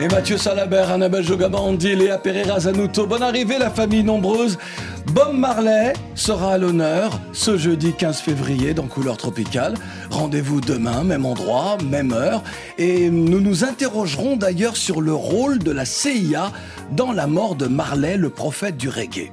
[0.00, 3.06] Et Mathieu Salabert, Annabelle Jogabandi, Léa Pereira Zanuto.
[3.06, 4.58] Bonne arrivée, la famille nombreuse.
[5.06, 9.74] Bob Marley sera à l'honneur ce jeudi 15 février dans Couleur Tropicale.
[10.10, 12.42] Rendez-vous demain, même endroit, même heure.
[12.78, 16.52] Et nous nous interrogerons d'ailleurs sur le rôle de la CIA
[16.90, 19.30] dans la mort de Marley, le prophète du reggae.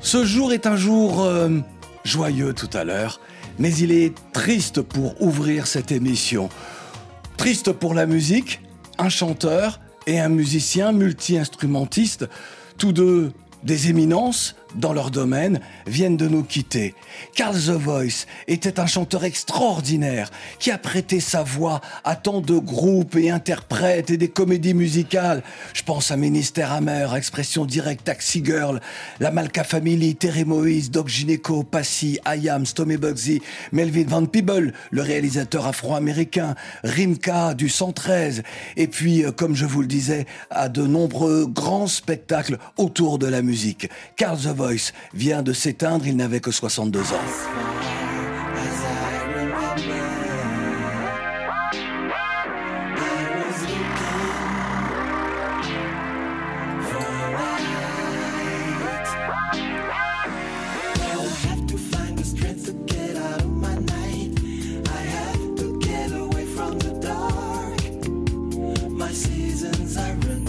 [0.00, 1.48] Ce jour est un jour euh,
[2.04, 3.20] joyeux tout à l'heure,
[3.58, 6.48] mais il est triste pour ouvrir cette émission.
[7.36, 8.60] Triste pour la musique,
[8.98, 12.28] un chanteur et un musicien multi-instrumentiste,
[12.78, 16.94] tous deux des éminences dans leur domaine, viennent de nous quitter.
[17.34, 22.58] Carl The Voice était un chanteur extraordinaire qui a prêté sa voix à tant de
[22.58, 25.42] groupes et interprètes et des comédies musicales.
[25.72, 28.80] Je pense à Ministère Amer, Expression Directe, Taxi Girl,
[29.20, 35.02] La Malka Family, Terry Moïse, Doc Gineco, Passy, Ayam, Tommy Bugsy, Melvin Van Peebles, le
[35.02, 38.42] réalisateur afro-américain, Rimka du 113,
[38.76, 43.26] et puis, euh, comme je vous le disais, à de nombreux grands spectacles autour de
[43.26, 43.88] la musique.
[44.16, 44.65] Carl The Voice
[45.14, 47.04] vient de s'éteindre, il n'avait que 62 ans.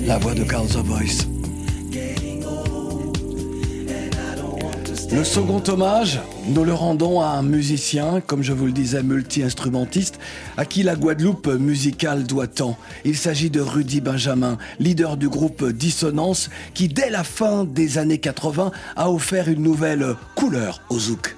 [0.05, 1.36] La voix de Carl The Voice.
[5.17, 10.19] Le second hommage, nous le rendons à un musicien, comme je vous le disais, multi-instrumentiste,
[10.57, 12.77] à qui la Guadeloupe musicale doit tant.
[13.03, 18.19] Il s'agit de Rudy Benjamin, leader du groupe Dissonance, qui dès la fin des années
[18.19, 21.35] 80 a offert une nouvelle couleur au zouk.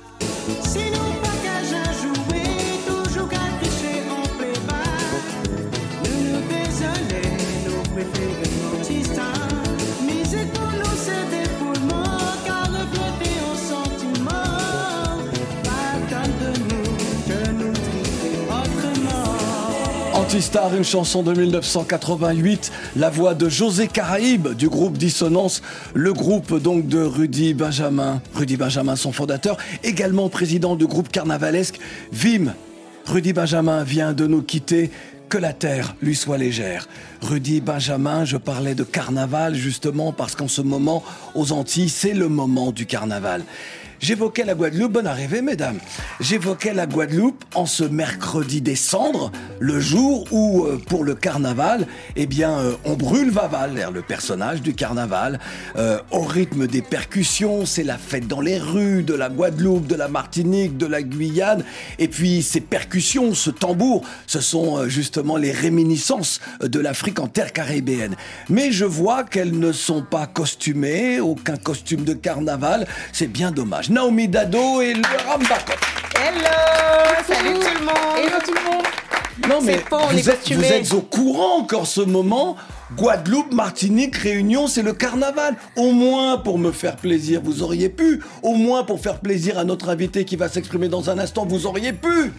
[20.78, 25.62] Une chanson de 1988, la voix de José Caraïbe du groupe Dissonance,
[25.94, 28.22] le groupe donc de Rudy Benjamin.
[28.34, 31.78] Rudy Benjamin, son fondateur, également président du groupe carnavalesque
[32.14, 32.54] Vim.
[33.06, 34.92] Rudy Benjamin vient de nous quitter.
[35.28, 36.88] Que la terre lui soit légère.
[37.22, 41.04] Rudy Benjamin, je parlais de carnaval justement parce qu'en ce moment,
[41.36, 43.44] aux Antilles, c'est le moment du carnaval.
[44.00, 45.78] J'évoquais la Guadeloupe, bonne arrivée mesdames.
[46.22, 49.30] J'évoquais la Guadeloupe en ce mercredi des cendres,
[49.60, 54.62] le jour où euh, pour le carnaval, eh bien euh, on brûle Vaval, le personnage
[54.62, 55.40] du carnaval,
[55.76, 59.96] euh, au rythme des percussions, c'est la fête dans les rues de la Guadeloupe, de
[59.96, 61.66] la Martinique, de la Guyane,
[61.98, 67.52] et puis ces percussions, ce tambour, ce sont justement les réminiscences de l'Afrique en terre
[67.52, 68.16] caribéenne.
[68.48, 73.89] Mais je vois qu'elles ne sont pas costumées, aucun costume de carnaval, c'est bien dommage.
[73.90, 75.74] Naomi Dado et le Rambako.
[76.16, 78.84] Hello Salut tout le monde Hello tout le monde
[79.50, 82.56] Non mais pas, on vous, est êtes, vous êtes au courant encore ce moment
[82.96, 85.56] Guadeloupe, Martinique, Réunion, c'est le carnaval.
[85.76, 88.22] Au moins pour me faire plaisir, vous auriez pu.
[88.44, 91.66] Au moins pour faire plaisir à notre invité qui va s'exprimer dans un instant, vous
[91.68, 92.34] auriez pu.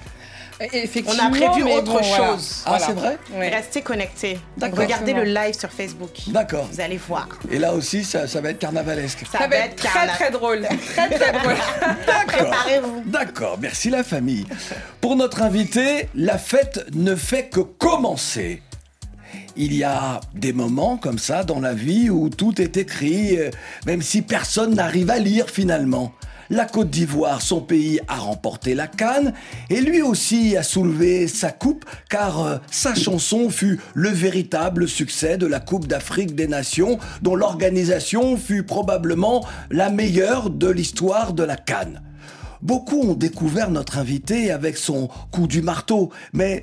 [0.60, 2.32] On a prévu mais autre bon, voilà.
[2.32, 2.62] chose.
[2.66, 3.48] Ah, c'est vrai Ouais.
[3.48, 4.38] Restez connectés.
[4.60, 6.10] Regardez le live sur Facebook.
[6.28, 6.68] D'accord.
[6.70, 7.28] Vous allez voir.
[7.50, 9.24] Et là aussi, ça, ça va être carnavalesque.
[9.32, 10.66] Ça, Ça va être très très drôle.
[10.94, 11.54] Très très drôle.
[12.26, 13.02] Préparez-vous.
[13.06, 14.46] D'accord, merci la famille.
[15.00, 18.62] Pour notre invité, la fête ne fait que commencer.
[19.56, 23.50] Il y a des moments comme ça dans la vie où tout est écrit, euh,
[23.86, 26.12] même si personne n'arrive à lire finalement.
[26.52, 29.34] La Côte d'Ivoire, son pays, a remporté la canne
[29.70, 35.38] et lui aussi a soulevé sa coupe car euh, sa chanson fut le véritable succès
[35.38, 41.44] de la Coupe d'Afrique des Nations dont l'organisation fut probablement la meilleure de l'histoire de
[41.44, 42.02] la canne.
[42.62, 46.62] Beaucoup ont découvert notre invité avec son coup du marteau, mais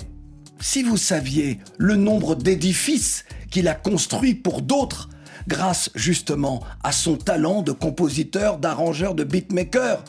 [0.60, 5.08] si vous saviez le nombre d'édifices qu'il a construits pour d'autres,
[5.48, 10.04] grâce justement à son talent de compositeur, d'arrangeur, de beatmaker,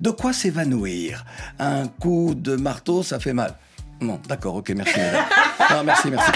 [0.00, 1.24] de quoi s'évanouir?
[1.58, 3.54] Un coup de marteau, ça fait mal.
[4.00, 5.00] Non, d'accord, ok, merci.
[5.70, 6.30] Non, merci, merci.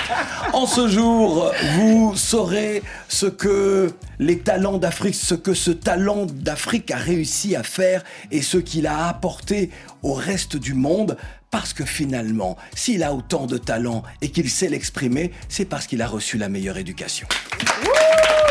[0.52, 6.90] En ce jour, vous saurez ce que les talents d'Afrique, ce que ce talent d'Afrique
[6.90, 9.70] a réussi à faire et ce qu'il a apporté
[10.02, 11.16] au reste du monde.
[11.50, 16.00] Parce que finalement, s'il a autant de talent et qu'il sait l'exprimer, c'est parce qu'il
[16.00, 17.26] a reçu la meilleure éducation.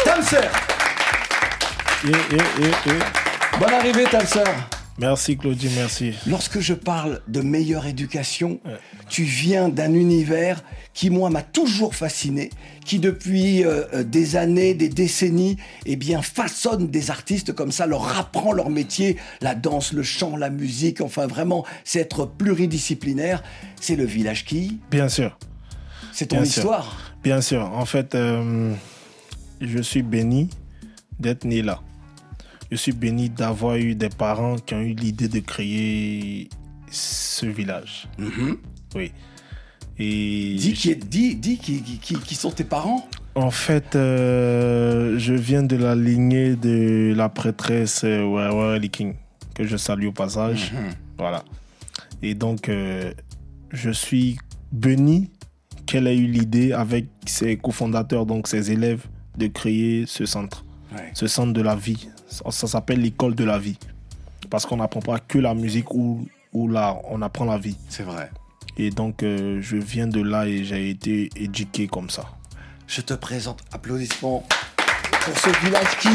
[0.04, 0.38] Tamser
[2.04, 3.58] et, et, et.
[3.58, 4.44] Bonne arrivée, Tamser
[5.00, 6.14] Merci Claudie, merci.
[6.28, 8.60] Lorsque je parle de meilleure éducation,
[9.08, 10.64] tu viens d'un univers
[10.94, 12.50] qui, moi, m'a toujours fasciné,
[12.86, 15.56] qui depuis euh, euh, des années, des décennies,
[15.86, 20.36] eh bien, façonne des artistes comme ça, leur apprend leur métier, la danse, le chant,
[20.36, 23.42] la musique, enfin vraiment, c'est être pluridisciplinaire.
[23.80, 25.38] C'est le village qui Bien sûr,
[26.12, 26.64] C'est ton Bien sûr.
[26.64, 27.62] histoire bien sûr.
[27.74, 28.74] En fait, euh,
[29.62, 30.50] je suis béni
[31.20, 31.82] d'être né là.
[32.72, 36.50] Je suis béni d'avoir eu des parents qui ont eu l'idée de créer
[36.92, 38.08] ce village.
[38.18, 38.58] Mhm.
[38.96, 39.12] Oui.
[39.98, 43.08] Et Dis, qui, dis, dis qui, qui- qui- sont tes parents?
[43.36, 49.16] En fait, euh, je viens de la lignée de la prêtresse euh, Wawa King,
[49.56, 50.72] que je salue au passage.
[50.72, 50.94] Mhm.
[51.18, 51.44] Voilà.
[52.22, 53.12] Et donc, euh,
[53.72, 54.38] je suis
[54.72, 55.32] béni
[55.86, 59.06] qu'elle ait eu l'idée avec ses cofondateurs, donc ses élèves,
[59.38, 60.64] de créer ce centre,
[60.94, 61.12] Ouais.
[61.14, 62.10] ce centre de la vie.
[62.30, 63.78] Ça, ça s'appelle l'école de la vie.
[64.50, 67.78] Parce qu'on n'apprend pas que la musique ou, ou l'art, on apprend la vie.
[67.90, 68.32] C'est vrai.
[68.78, 72.26] Et donc, euh, je viens de là et j'ai été éduqué comme ça.
[72.88, 74.44] Je te présente, applaudissements
[75.22, 76.10] pour ce village qui,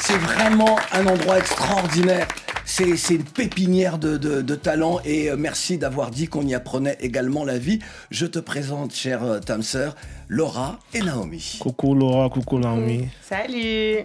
[0.00, 2.28] c'est vraiment un endroit extraordinaire.
[2.64, 6.54] C'est c'est une pépinière de, de, de talent et euh, merci d'avoir dit qu'on y
[6.54, 7.80] apprenait également la vie.
[8.12, 9.90] Je te présente, cher euh, Tamser,
[10.28, 11.58] Laura et Naomi.
[11.60, 13.08] Coucou Laura, coucou Naomi.
[13.22, 14.04] Salut.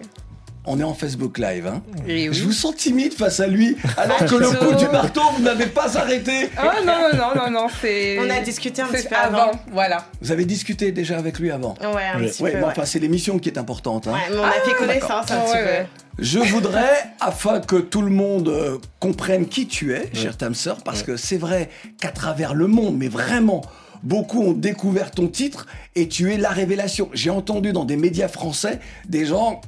[0.68, 1.68] On est en Facebook Live.
[1.68, 1.82] Hein.
[2.08, 2.48] Et Je oui.
[2.48, 5.98] vous sens timide face à lui, alors que le coup du marteau, vous n'avez pas
[5.98, 6.50] arrêté.
[6.58, 8.18] Oh non, non, non, non, non, c'est.
[8.20, 9.52] On a discuté un petit peu avant.
[9.72, 10.06] Voilà.
[10.22, 12.28] Vous avez discuté déjà avec lui avant Ouais, un Ouais.
[12.28, 12.58] petit Ouais, peu.
[12.58, 12.72] mais ouais.
[12.72, 14.08] enfin, c'est l'émission qui est importante.
[14.08, 14.14] hein.
[14.14, 15.88] Ouais, mais on a fait connaissance un Ouais, petit ouais.
[16.18, 21.04] Je voudrais, afin que tout le monde euh, comprenne qui tu es, cher Tamser, parce
[21.04, 21.70] que c'est vrai
[22.00, 23.62] qu'à travers le monde, mais vraiment,
[24.02, 25.66] beaucoup ont découvert ton titre
[25.96, 27.10] et tu es la révélation.
[27.14, 28.80] J'ai entendu dans des médias français
[29.10, 29.60] des gens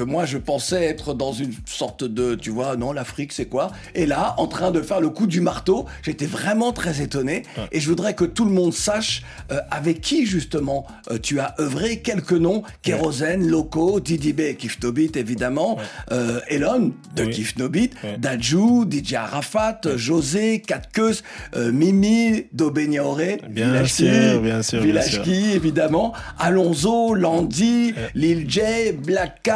[0.00, 3.70] que moi je pensais être dans une sorte de, tu vois, non, l'Afrique c'est quoi?
[3.94, 7.42] Et là, en train de faire le coup du marteau, j'étais vraiment très étonné.
[7.72, 11.54] Et je voudrais que tout le monde sache euh, avec qui justement euh, tu as
[11.60, 15.76] œuvré, quelques noms, Kérosène, Loco, Didi B, Kif No Beat évidemment,
[16.12, 17.30] euh, Elon de Oui.
[17.30, 18.16] Kif No Beat, Ouais.
[18.18, 21.22] Dajou, DJ Arafat, José, Katkeus,
[21.56, 25.22] euh, Mimi, Dobeniaoré, Bien sûr, bien sûr, bien Village sûr.
[25.24, 29.50] Key, évidemment, Alonso, Landy, Lil J, Black K,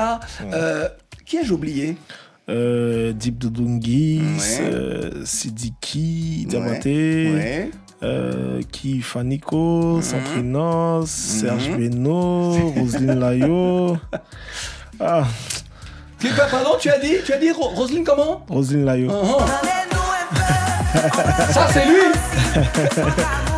[0.52, 0.88] euh,
[1.26, 1.96] qui ai-je oublié?
[2.50, 4.60] Euh, Deep Dudungis, Ouais.
[4.60, 6.46] euh, Sidiki,
[7.34, 7.70] Ouais.
[8.02, 8.60] euh,
[9.00, 10.02] Fanico, Mhm.
[10.02, 13.96] Santrinos, Serge Beno, Roselyne Layo.
[15.00, 15.24] Ah,
[16.20, 18.44] Tu, pardon, tu as dit, tu as dit Ro- Roselyne comment?
[18.48, 19.08] Roselyne Layo.
[19.10, 19.42] Uh-huh.
[21.50, 22.00] Ça c'est lui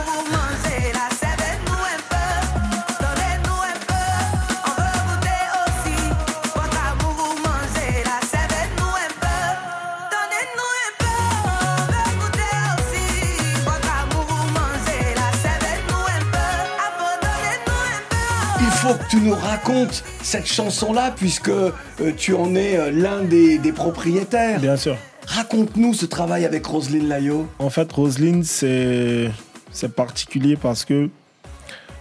[19.26, 21.72] nous racontes cette chanson-là puisque euh,
[22.16, 24.60] tu en es euh, l'un des, des propriétaires.
[24.60, 24.96] Bien sûr.
[25.26, 27.48] Raconte-nous ce travail avec Roselyne Layo.
[27.58, 29.30] En fait, Roselyne, c'est
[29.72, 31.10] c'est particulier parce que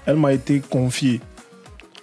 [0.05, 1.19] elle m'a été confiée.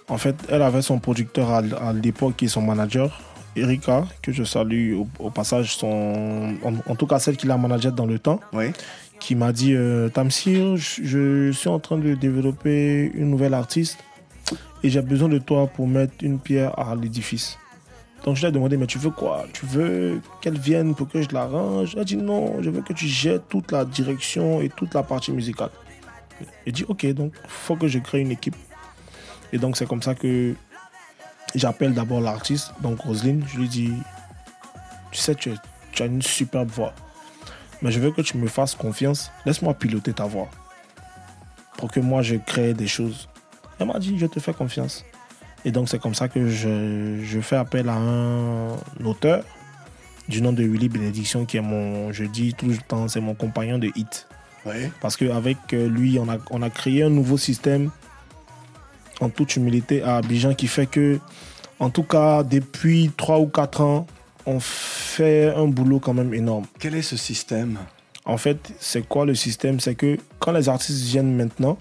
[0.09, 3.21] En fait, elle avait son producteur à, à l'époque qui est son manager,
[3.55, 7.57] Erika, que je salue au, au passage, son, en, en tout cas celle qui l'a
[7.57, 8.65] managé dans le temps, Oui.
[9.21, 13.97] qui m'a dit euh, Tamsir, je, je suis en train de développer une nouvelle artiste
[14.83, 17.57] et j'ai besoin de toi pour mettre une pierre à l'édifice.
[18.23, 19.45] Donc je lui ai demandé, mais tu veux quoi?
[19.53, 22.93] Tu veux qu'elle vienne pour que je l'arrange Elle a dit non, je veux que
[22.93, 25.71] tu jettes toute la direction et toute la partie musicale.
[26.65, 28.55] J'ai dit ok, donc faut que je crée une équipe.
[29.51, 30.53] Et donc c'est comme ça que
[31.55, 33.93] j'appelle d'abord l'artiste, donc Roselyne, je lui dis,
[35.11, 35.51] tu sais, tu
[35.99, 36.93] as une superbe voix.
[37.83, 39.29] Mais je veux que tu me fasses confiance.
[39.45, 40.49] Laisse-moi piloter ta voix.
[41.77, 43.27] Pour que moi, je crée des choses.
[43.79, 45.05] Elle m'a dit, je te fais confiance.
[45.65, 49.43] Et donc, c'est comme ça que je, je fais appel à un auteur
[50.27, 53.33] du nom de Willy Bénédiction, qui est mon, je dis tout le temps, c'est mon
[53.33, 54.27] compagnon de hit.
[54.65, 54.89] Oui.
[55.01, 57.91] Parce qu'avec lui, on a, on a créé un nouveau système,
[59.19, 61.19] en toute humilité, à Abidjan, qui fait que,
[61.79, 64.07] en tout cas, depuis 3 ou 4 ans,
[64.45, 66.65] on fait un boulot quand même énorme.
[66.79, 67.77] Quel est ce système?
[68.25, 69.79] En fait, c'est quoi le système?
[69.79, 71.77] C'est que quand les artistes viennent maintenant,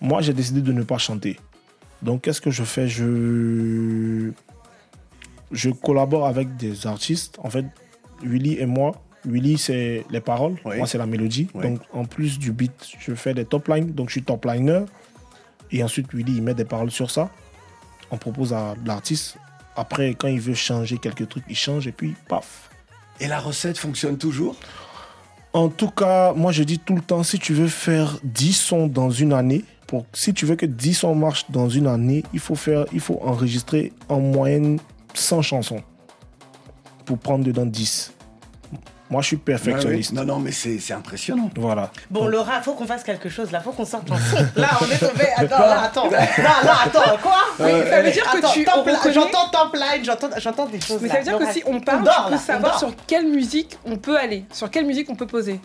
[0.00, 1.38] Moi, j'ai décidé de ne pas chanter.
[2.02, 2.88] Donc, qu'est-ce que je fais?
[2.88, 4.32] Je
[5.52, 7.38] je collabore avec des artistes.
[7.42, 7.66] En fait,
[8.22, 8.92] Willy et moi,
[9.26, 10.76] Willy, c'est les paroles, Oui.
[10.78, 11.48] moi, c'est la mélodie.
[11.54, 11.62] Oui.
[11.62, 13.92] Donc, en plus du beat, je fais des top lines.
[13.92, 14.84] Donc, je suis top liner.
[15.72, 17.30] Et ensuite, Willy, il met des paroles sur ça.
[18.10, 19.36] On propose à l'artiste.
[19.76, 22.70] Après, quand il veut changer quelques trucs, il change et puis, paf.
[23.20, 24.56] Et la recette fonctionne toujours?
[25.52, 28.86] En tout cas, moi, je dis tout le temps, si tu veux faire 10 sons
[28.86, 32.38] dans une année, pour, si tu veux que 10 sons marchent dans une année, il
[32.38, 34.78] faut, faire, il faut enregistrer en moyenne
[35.14, 35.82] 100 chansons
[37.04, 38.12] pour prendre dedans 10.
[39.10, 40.12] Moi, je suis perfectionniste.
[40.12, 40.24] Ouais, ouais.
[40.24, 41.50] Non, non, mais c'est c'est impressionnant.
[41.56, 41.90] Voilà.
[42.08, 43.50] Bon, Laura, faut qu'on fasse quelque chose.
[43.50, 44.36] Là, faut qu'on sorte un son.
[44.54, 45.24] Là, on est tombé.
[45.36, 46.08] Attends, là, attends.
[46.08, 47.18] Là, là, attends.
[47.20, 51.00] Quoi Oui, ça veut dire que tu J'entends top line, j'entends, j'entends des choses.
[51.02, 51.14] Mais là.
[51.14, 52.78] ça veut dire que si on parle, dort, tu peux là, on savoir dort.
[52.78, 55.60] sur quelle musique on peut aller, sur quelle musique on peut poser.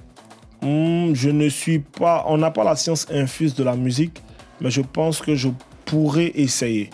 [0.62, 2.26] Hmm, je ne suis pas.
[2.28, 4.22] On n'a pas la science infuse de la musique,
[4.62, 5.50] mais je pense que je
[5.86, 6.90] pourrais essayer.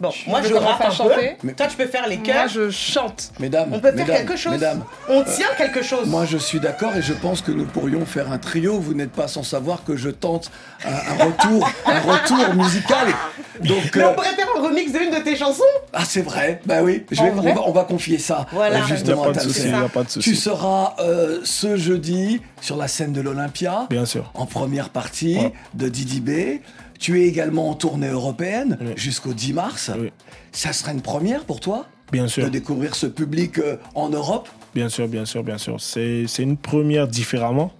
[0.00, 1.52] Bon, moi, je rappe un chanter peu.
[1.52, 2.48] Toi, tu peux faire les Moi, chœurs.
[2.48, 3.32] je chante.
[3.38, 4.52] Mesdames, On peut faire quelque chose.
[4.52, 6.06] mesdames, On tient quelque chose.
[6.08, 8.78] moi je suis d'accord et je pense que nous pourrions faire un trio.
[8.78, 10.50] Vous n'êtes pas sans savoir que je tente
[10.86, 13.08] un, un retour, un retour musical.
[13.62, 15.62] Donc, Mais euh, on pourrait faire un remix d'une de tes chansons.
[15.92, 18.46] ah c'est vrai, bah oui, je En vais- vrai on, va, on va confier ça
[18.52, 18.78] Voilà.
[18.78, 19.54] euh, justement Il a à pas de Tamsir.
[19.54, 20.30] souci, il y a pas de souci.
[20.30, 23.86] Tu seras euh, ce jeudi sur la scène de l'Olympia.
[23.90, 24.30] Bien sûr.
[24.34, 25.52] en première partie Ouais.
[25.74, 26.60] de Didi B.
[27.00, 28.92] Tu es également en tournée européenne Oui.
[28.94, 29.90] jusqu'au 10 mars.
[29.98, 30.12] Oui.
[30.52, 32.50] Ça serait une première pour toi Bien de sûr.
[32.50, 34.48] découvrir ce public euh, en Europe?
[34.74, 35.80] Bien sûr, bien sûr, bien sûr.
[35.80, 37.72] C'est une première différemment.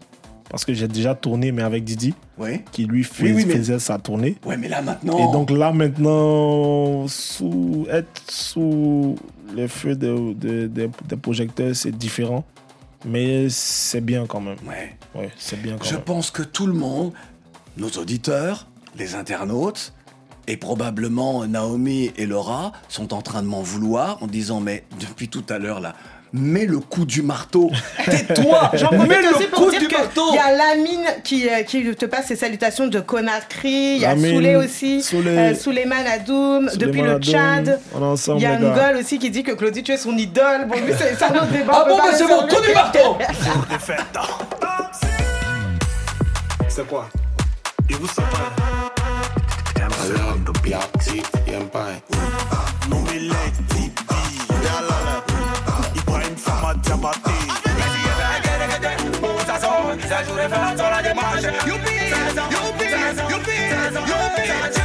[0.48, 2.62] Parce que j'ai déjà tourné, mais avec Didi, Oui.
[2.72, 4.36] qui lui fais- mais- faisait sa tournée.
[4.44, 5.16] Ouais, mais là maintenant.
[5.18, 9.14] Et donc là, maintenant, sous, être sous
[9.54, 12.44] les feux de- de- de- des projecteurs, c'est différent.
[13.04, 14.56] Mais c'est bien quand même.
[14.66, 14.96] Ouais.
[15.14, 16.02] Ouais, c'est bien quand Je même.
[16.02, 17.12] pense que tout le monde,
[17.76, 18.66] nos auditeurs,
[18.98, 19.92] les internautes,
[20.46, 25.28] et probablement Naomi et Laura, sont en train de m'en vouloir en disant Mais depuis
[25.28, 25.94] tout à l'heure là,
[26.32, 27.70] mets le coup du marteau.
[28.04, 32.06] Tais-toi J'en Mets le coup du marteau il y a Lamine qui, euh, qui te
[32.06, 35.38] passe ses salutations de Conakry, il y a Lamine, Souley aussi, Souley.
[35.38, 37.80] euh, Souleyman Adoum, depuis le Tchad.
[38.36, 38.58] Il y a.
[38.58, 40.66] Ngol aussi qui dit que Claudie, tu es son idole.
[40.66, 41.72] Bon, lui, c'est un autre débat.
[41.74, 43.16] Ah bon, pas bah c'est bon, coup du marteau
[46.68, 47.08] C'est quoi?
[47.88, 48.69] Et vous savez
[50.10, 52.02] around the block, see them by.
[52.88, 54.10] No we like TP,
[54.64, 55.22] Dalala.
[55.66, 57.38] I pine from a jabati.
[61.66, 61.96] You be,
[62.54, 62.86] you be,
[63.30, 63.58] you be,
[64.10, 64.79] you be.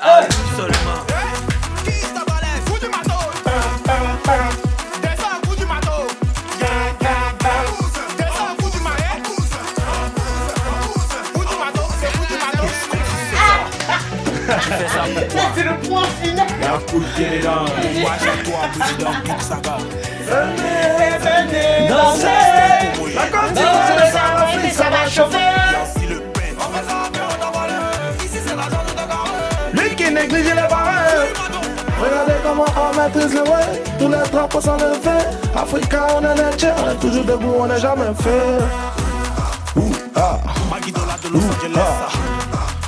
[0.00, 1.04] Arrive seulement.
[15.54, 16.46] C'est le point final.
[16.60, 17.64] La cool dedans
[18.00, 18.10] Moi
[18.44, 19.78] toi président Big Saga
[21.88, 22.28] Dansez
[23.54, 25.37] La ça va chauffer.
[32.58, 33.82] Comment on maîtrise le way.
[34.00, 35.24] Tous les drapeaux sont levés.
[35.56, 36.74] Africa, on est tiens.
[36.84, 38.58] On est toujours debout, on n'est jamais fait.
[39.76, 41.78] Ouh, ah, Maggie Dola de Los Angeles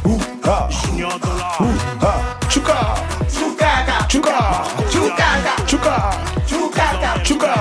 [0.07, 1.67] ouh, ah, Junior Dola ouh,
[2.03, 2.15] ah.
[2.49, 2.97] Chuka,
[3.29, 6.11] Chukaka, chuka, chukaka, chuka,
[6.49, 7.21] chukaka.
[7.23, 7.55] chuka.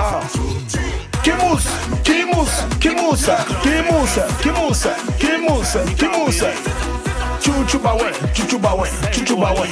[1.22, 1.62] Kimous,
[2.02, 2.50] kimous,
[2.80, 3.30] kimous,
[3.62, 4.88] kimous, kimous,
[5.20, 6.42] kimous, kimous.
[7.40, 9.68] Chuchuba ouais, chuchuba ouais, chuchuba ouais,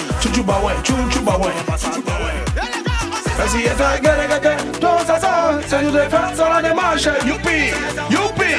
[3.38, 3.47] chuchuba ouais, chuchuba ouais.
[3.47, 7.09] Vas-y, et gare, gare, tout ça, ça, c'est nous de faire sur la démarche.
[7.25, 7.73] Youpi,
[8.11, 8.52] youpi,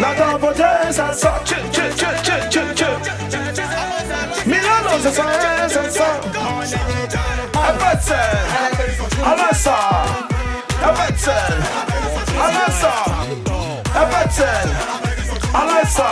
[0.00, 2.86] la temps voté, ça sort, tchè, tchè, tchè, tchè, tchè, tchè.
[4.46, 5.24] Milano, c'est ça,
[5.68, 6.04] c'est ça.
[7.68, 8.16] Abetsen,
[9.22, 9.76] Alessa,
[10.82, 11.54] Abetsen,
[12.44, 12.94] Alessa,
[13.94, 14.68] Abetsen,
[15.52, 16.08] Alessa.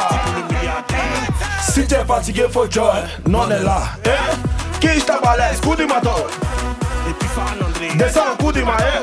[1.62, 3.82] Si t'es fatigué, faut jouer, non on est là.
[4.04, 4.78] Eh?
[4.80, 6.10] Qui je balèze, coup du maton.
[7.96, 9.02] Descends, coup du maillet.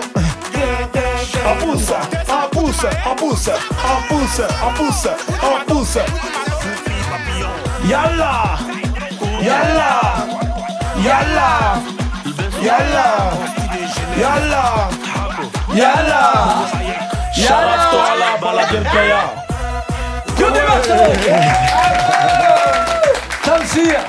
[1.45, 1.91] On pousse,
[2.27, 5.07] on pousse, on pousse, on pousse, on pousse,
[5.41, 5.98] on pousse.
[7.86, 8.57] Yalla,
[9.41, 10.27] yalla,
[11.03, 11.81] yalla,
[12.62, 13.07] yalla,
[14.17, 14.89] yalla,
[15.74, 16.21] yalla.
[17.33, 19.25] Shout out to all our Bala Game player.
[20.36, 21.03] Coup du marteau
[23.43, 24.00] Tamsir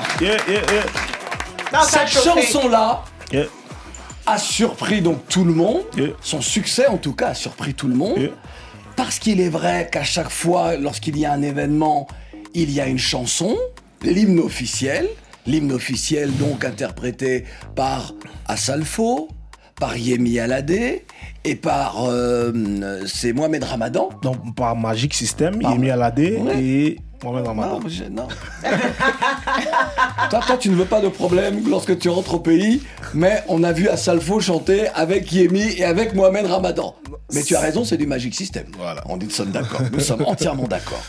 [1.83, 3.03] Cette chanson-là.
[4.33, 5.81] A surpris donc tout le monde.
[5.97, 6.09] Yeah.
[6.21, 8.17] Son succès, en tout cas, a surpris tout le monde.
[8.17, 8.29] Yeah.
[8.95, 12.07] Parce qu'il est vrai qu'à chaque fois, lorsqu'il y a un événement,
[12.53, 13.55] il y a une chanson,
[14.03, 15.07] l'hymne officiel.
[15.47, 17.45] L'hymne officiel, donc interprété
[17.75, 18.13] par
[18.47, 19.27] Assalfo,
[19.79, 20.69] par Yemi Alade
[21.43, 22.03] et par.
[22.05, 24.09] euh, c'est Mohamed Ramadan.
[24.21, 26.63] Donc, par Magic System, Par- Yemi Alade Ouais.
[26.63, 27.79] et Mohamed Ramadan.
[27.79, 28.27] Non, je- non.
[30.29, 32.81] toi, toi, tu ne veux pas de problème lorsque tu rentres au pays,
[33.13, 36.95] mais on a vu Assalfo chanter avec Yemi et avec Mohamed Ramadan.
[37.33, 38.65] Mais tu as raison, c'est du Magic System.
[38.77, 39.03] Voilà.
[39.07, 39.81] On est nous sommes d'accord.
[39.91, 41.01] Nous sommes entièrement d'accord.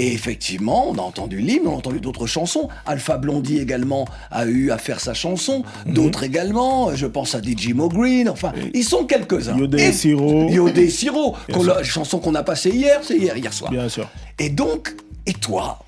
[0.00, 2.68] Et effectivement, on a entendu l'hymne, on a entendu d'autres chansons.
[2.86, 5.64] Alpha Blondie également a eu à faire sa chanson.
[5.86, 5.92] Mhm.
[5.94, 6.94] D'autres également.
[6.94, 8.28] Je pense à DJ Mo Green.
[8.28, 9.56] Enfin, ils sont quelques-uns.
[9.58, 10.48] Yodé Siro.
[10.48, 11.34] Yodé Siro.
[11.82, 13.72] chanson qu'on a passée hier, c'est hier, hier soir.
[13.72, 14.08] Bien sûr.
[14.38, 14.94] Et donc,
[15.28, 15.78] et toi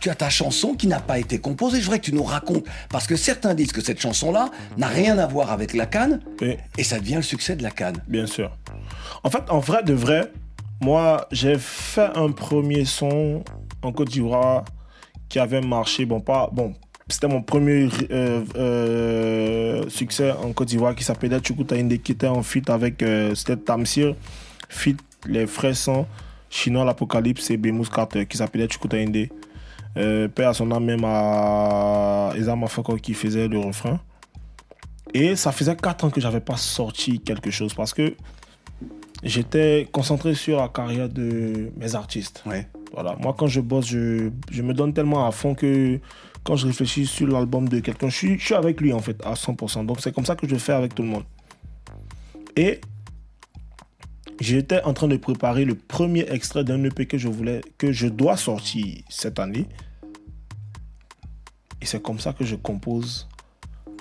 [0.00, 1.78] tu as ta chanson qui n'a pas été composée.
[1.78, 2.64] Je voudrais que tu nous racontes.
[2.88, 6.20] Parce que certains disent que cette chanson-là n'a rien à voir avec la canne.
[6.40, 6.56] Oui.
[6.78, 7.96] Et ça devient le succès de la canne.
[8.08, 8.50] Bien sûr.
[9.22, 10.32] En fait, en vrai de vrai,
[10.80, 13.44] moi, j'ai fait un premier son
[13.82, 14.64] en Côte d'Ivoire
[15.28, 16.06] qui avait marché.
[16.06, 16.48] Bon, pas.
[16.50, 16.74] Bon,
[17.08, 22.42] c'était mon premier euh, euh, succès en Côte d'Ivoire qui s'appelait Chukutainde, qui était en
[22.42, 23.02] feat avec.
[23.02, 24.14] Euh, c'était Tamsir,
[24.70, 26.06] feat les frères sans
[26.50, 29.28] Chinois l'Apocalypse et Bemous Carter qui s'appelait Chukutainde.
[29.96, 34.00] Euh, père à son âme même à Eza Mafako qui faisait le refrain.
[35.14, 38.14] Et ça faisait 4 ans que j'avais pas sorti quelque chose parce que
[39.22, 42.42] j'étais concentré sur la carrière de mes artistes.
[42.46, 42.68] Ouais.
[42.92, 43.16] Voilà.
[43.20, 45.98] Moi, quand je bosse, je, je me donne tellement à fond que
[46.44, 49.20] quand je réfléchis sur l'album de quelqu'un, je suis, je suis avec lui en fait,
[49.24, 49.86] à 100%.
[49.86, 51.24] Donc c'est comme ça que je fais avec tout le monde.
[52.56, 52.80] Et
[54.40, 58.08] j'étais en train de préparer le premier extrait d'un EP que je voulais, que je
[58.08, 59.66] dois sortir cette année.
[61.80, 63.28] Et c'est comme ça que je compose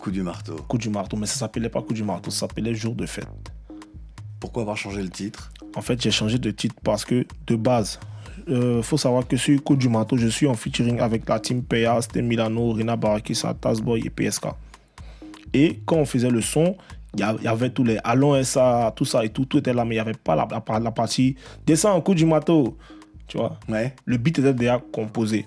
[0.01, 0.55] Coup du marteau.
[0.55, 1.17] Coup du marteau.
[1.17, 3.27] Mais ça s'appelait pas Coup du marteau, ça s'appelait Jour de fête.
[4.39, 5.51] Pourquoi avoir changé le titre?
[5.75, 7.99] En fait, j'ai changé de titre parce que, de base,
[8.47, 11.62] il faut savoir que sur Coup du Marteau, je suis en featuring avec la team
[11.62, 14.47] PA, c'était Milano, Rina Barakisa, Tazboy et PSK.
[15.54, 16.75] Et quand on faisait le son,
[17.15, 19.95] il y avait tous les Allons SA, tout ça et tout, tout était là, mais
[19.95, 22.78] il n'y avait pas la, la- la partie Descends en Coup du Marteau.
[23.28, 23.95] Tu vois Ouais.
[24.06, 25.45] Le beat était déjà composé.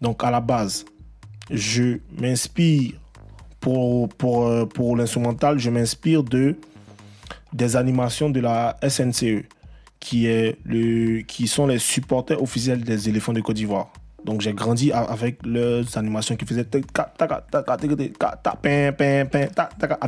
[0.00, 0.84] Donc, à la base,
[1.50, 2.92] je m'inspire
[3.60, 6.56] pour, pour, euh, pour l'instrumental, je m'inspire de
[7.52, 9.42] des animations de la SNCE,
[9.98, 13.92] qui, est le, qui sont les supporters officiels des éléphants de Côte d'Ivoire.
[14.24, 16.66] Donc j'ai grandi avec leurs animations qui faisaient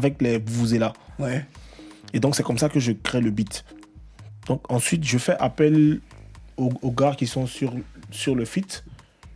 [0.00, 0.38] avec les
[0.78, 0.92] là.
[1.18, 1.44] Ouais.
[2.12, 3.64] Et donc c'est comme ça que je crée le beat.
[4.46, 6.00] Donc ensuite je fais appel
[6.56, 7.72] aux, aux gars qui sont sur,
[8.10, 8.84] sur le feat.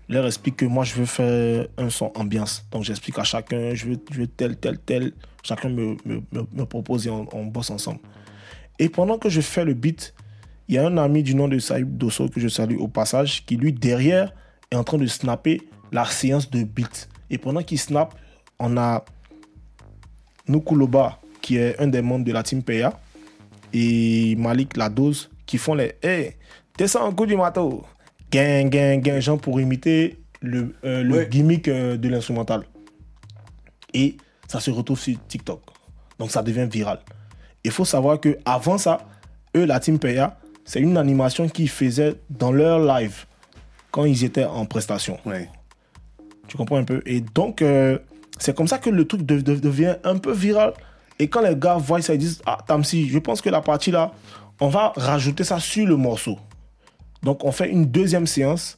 [0.09, 2.65] Leur explique que moi je veux faire un son ambiance.
[2.71, 5.13] Donc j'explique à chacun, je veux, je veux tel, tel, tel.
[5.43, 6.21] Chacun me, me,
[6.53, 8.01] me- propose et on, on bosse ensemble.
[8.79, 10.13] Et pendant que je fais le beat,
[10.69, 13.45] il y a un ami du nom de Saïd Dosso que je salue au passage,
[13.47, 14.33] qui lui derrière
[14.71, 17.09] est en train de snapper la séance de beat.
[17.31, 18.15] Et pendant qu'il snap,
[18.59, 19.05] on a
[20.49, 22.99] Nukuloba, qui est un des membres de la team PA,
[23.73, 26.35] et Malik Ladose, qui font les Hey,
[26.79, 27.83] descends en coup du matos.
[28.31, 31.29] Gang, gang, gang, genre pour imiter le, euh, le Ouais.
[31.29, 32.65] gimmick euh, de l'instrumental.
[33.95, 34.17] Et
[34.49, 35.61] ça se retrouve sur TikTok.
[36.19, 37.01] Donc ça devient viral.
[37.65, 38.99] Il faut savoir que avant ça,
[39.57, 43.25] eux, la team PA, c'est une animation qu'ils faisaient dans leur live
[43.97, 45.19] quand ils étaient en prestation.
[45.25, 45.49] Ouais.
[46.49, 47.01] Tu comprends un peu?
[47.07, 47.99] Et donc, euh,
[48.39, 50.75] c'est comme ça que le truc de- de- devient un peu viral.
[51.19, 53.91] Et quand les gars voient ça, ils disent Ah, Tamsi, je pense que la partie
[53.91, 54.13] là,
[54.61, 56.39] on va rajouter ça sur le morceau.
[57.23, 58.77] Donc, on fait une deuxième séance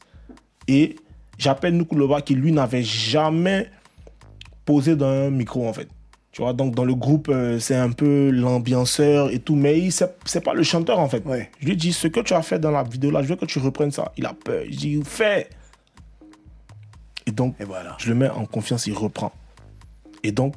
[0.68, 0.94] et
[1.36, 3.68] j'appelle Nukuloba qui, lui, n'avait jamais
[4.64, 5.88] posé dans un micro en fait.
[6.32, 9.92] Tu vois, donc dans le groupe, euh, c'est un peu l'ambianceur et tout, mais il-
[9.92, 11.24] c'est pas le chanteur en fait.
[11.24, 11.50] Ouais.
[11.60, 13.46] Je lui dis ce que tu as fait dans la vidéo là, je veux que
[13.46, 14.12] tu reprennes ça.
[14.16, 14.62] Il a peur.
[14.68, 15.48] Je dis fais.
[17.26, 17.96] Et donc, Et voilà.
[17.98, 19.32] je le mets en confiance, il reprend.
[20.22, 20.54] Et donc,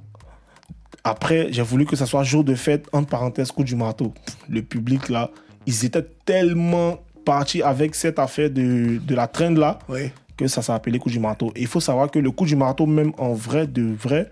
[1.03, 4.13] après, j'ai voulu que ça soit jour de fête, entre parenthèses, coup du marteau.
[4.49, 5.31] Le public là,
[5.65, 10.13] ils étaient tellement partis avec cette affaire de, de la trend là Ouais.
[10.37, 11.51] que ça s'est appelé coup du marteau.
[11.55, 14.29] Et il faut savoir que le coup du marteau, même en vrai de vrai,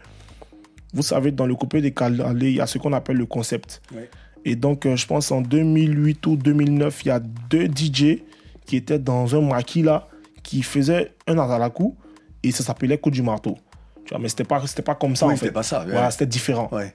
[0.94, 3.82] vous savez, dans le coupé des Calais, il y a ce qu'on appelle le concept.
[3.96, 4.10] Ouais.
[4.46, 8.20] Et donc, euh, je pense en 2008 ou 2009, il y a deux DJ
[8.66, 10.08] qui étaient dans un maquis là,
[10.44, 11.96] qui faisaient un Azalaku
[12.44, 13.58] et ça s'appelait coup du marteau.
[14.06, 15.42] Tu vois, mais c'était pas, c'était pas comme ça Oui, en fait.
[15.46, 15.92] c'était pas ça, ouais.
[15.92, 16.70] Voilà, c'était différent.
[16.72, 16.94] Ouais.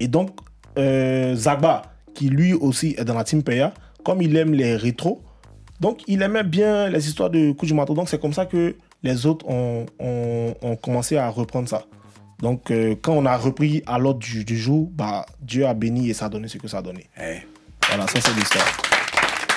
[0.00, 0.30] Et donc,
[0.78, 1.82] euh, Zagba,
[2.14, 3.72] qui lui aussi est dans la team PA,
[4.04, 5.22] comme il aime les rétros,
[5.80, 7.94] Donc, il aimait bien les histoires de coups du marteau.
[7.94, 11.84] Donc, c'est comme ça que les autres ont, ont- ont commencé à reprendre ça.
[12.44, 16.10] Donc, euh, quand on a repris à l'ordre du, du jour, bah, Dieu a béni
[16.10, 17.08] et ça a donné ce que ça a donné.
[17.18, 17.38] Eh.
[17.88, 18.66] Voilà, ça, c'est l'histoire.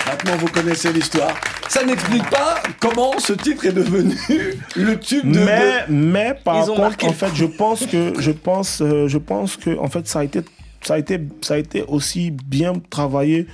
[0.06, 1.34] Maintenant, vous connaissez l'histoire.
[1.67, 4.15] Ça n'explique pas comment ce titre est devenu
[4.78, 5.38] le tube de.
[5.38, 9.58] mais, mais par Ils contre, en fait, je pense que, je pense, euh, je pense
[9.58, 10.39] que, en fait, ça a été,
[10.82, 13.47] ça a été, ça a été aussi bien travaillé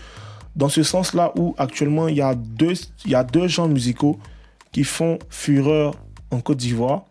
[0.55, 2.73] dans ce sens-là où actuellement il y a deux,
[3.05, 4.19] il y a deux genres musicaux
[4.71, 5.95] qui font fureur
[6.29, 7.05] en Côte d'Ivoire.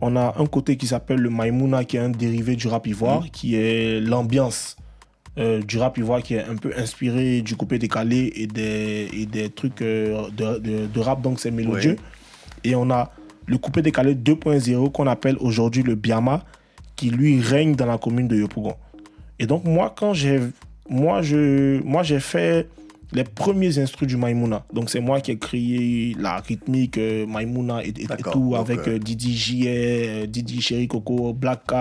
[0.00, 3.24] On a un côté qui s'appelle le Maimouna, qui est un dérivé du rap ivoire,
[3.30, 4.76] qui est l'ambiance
[5.38, 9.26] euh, du rap ivoire qui est un peu inspiré du coupé décalé et des, et
[9.26, 11.96] des trucs euh, de, de- de rap, donc c'est mélodieux.
[12.64, 13.10] Et on a
[13.46, 16.44] le coupé décalé 2.0 qu'on appelle aujourd'hui le Biama,
[16.96, 18.74] qui lui règne dans la commune de Yopougon.
[19.38, 20.40] Et donc moi, quand j'ai
[20.88, 22.68] moi je moi j'ai fait
[23.12, 24.64] les premiers instruments du Maimouna.
[24.72, 28.54] Donc c'est moi qui ai créé la rythmique euh, Maimouna et, et- et D'accord, tout
[28.56, 31.72] avec euh, euh, Didi JA, euh, Didi Chéri Coco, Black K,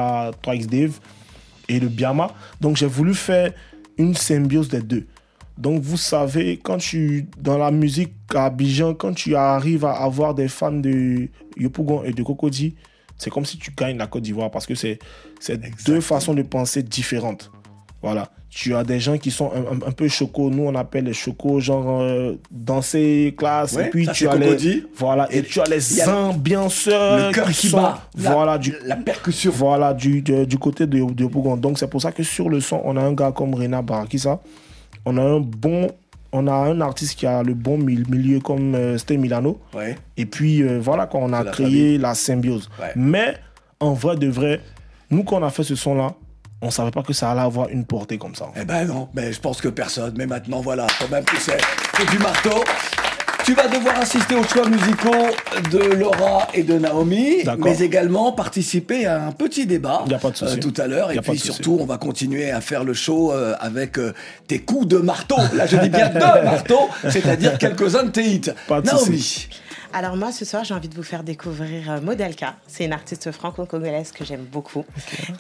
[0.44, 1.00] 3X Dave
[1.68, 2.32] et le Biama.
[2.62, 3.54] Donc j'ai voulu faire
[3.98, 5.06] une symbiose des deux.
[5.58, 10.34] Donc vous savez, quand tu dans la musique à Abidjan, quand tu arrives à avoir
[10.34, 12.76] des fans de Yopougon et de Cocody,
[13.18, 15.00] c'est comme si tu gagnes la Côte d'Ivoire parce que c'est
[15.86, 17.52] deux façons de penser différentes.
[18.02, 18.30] Voilà.
[18.50, 20.50] Tu as des gens qui sont un, un- un peu chocos.
[20.50, 23.74] Nous, on appelle les chocos, genre euh, danser, classe.
[23.74, 25.28] Ouais, et puis tu as les, voilà.
[25.32, 27.28] Et, tu as les ambianceurs.
[27.28, 28.58] le cœur qui sont- bat, la- Voilà.
[28.58, 29.52] Du, la percussion.
[29.54, 31.58] Voilà, du, du côté de, de Yopougon.
[31.58, 34.40] Donc, c'est pour ça que sur le son, on a un gars comme Rena Barakisa.
[35.06, 35.90] On a un bon.
[36.32, 39.60] On a un artiste qui a le bon mil- milieu comme euh, Sté Milano.
[39.74, 39.96] Ouais.
[40.16, 41.98] Et puis euh, voilà, quand on a la créé famille.
[41.98, 42.70] la symbiose.
[42.80, 42.92] Ouais.
[42.96, 43.34] Mais
[43.80, 44.62] en vrai de vrai,
[45.10, 46.14] nous, quand on a fait ce son-là,
[46.62, 48.46] on savait pas que ça allait avoir une portée comme ça.
[48.46, 48.62] en fait.
[48.64, 50.14] Eh ben non, mais je pense que personne.
[50.18, 51.58] Mais maintenant, voilà, quand même, tu sais,
[51.98, 52.64] c'est du marteau.
[53.46, 55.26] Tu vas devoir assister aux choix musicaux
[55.72, 60.30] de Laura et de Naomi, mais également participer à un petit débat Y a pas
[60.30, 61.12] de euh, tout à l'heure.
[61.12, 64.14] Et puis surtout, on va continuer à faire le show euh, avec euh,
[64.48, 65.38] tes coups de marteau.
[65.56, 68.52] Là, je dis bien de marteau, c'est-à-dire quelques-uns de tes hits.
[68.68, 69.48] Pas de Naomi,
[69.92, 72.56] Alors moi, ce soir, j'ai envie de vous faire découvrir euh, Modelka.
[72.68, 74.86] C'est une artiste franco-congolaise que j'aime beaucoup.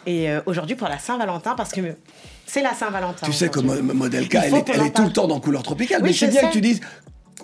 [0.07, 1.81] Et euh, aujourd'hui, pour la Saint-Valentin, parce que
[2.47, 3.25] c'est la Saint-Valentin.
[3.27, 6.13] tu sais que Modelka, elle est, elle tout le temps dans Couleur Tropicale, Oui, mais
[6.13, 6.47] c'est bien sais.
[6.47, 6.81] que tu dises,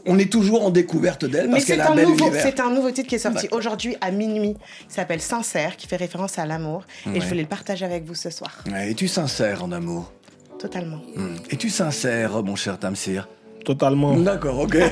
[0.08, 2.26] on est toujours en découverte d'elle Mais parce c'est qu'elle a un un, bel nouveau,
[2.26, 2.42] univers.
[2.44, 4.56] c'est un nouveau titre qui est sorti aujourd'hui à minuit.
[4.90, 6.86] Il s'appelle Sincère, qui fait référence à l'amour.
[7.14, 8.52] Et je voulais le partager avec vous ce soir.
[8.72, 10.12] Ouais, Es-tu sincère en amour?
[10.58, 11.02] Totalement.
[11.16, 11.36] Hmm.
[11.52, 13.28] Es-tu sincère, mon cher Tamsir?
[13.64, 14.16] Totalement.
[14.18, 14.78] D'accord, ok.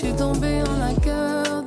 [0.00, 1.62] Je suis tombée en un quart.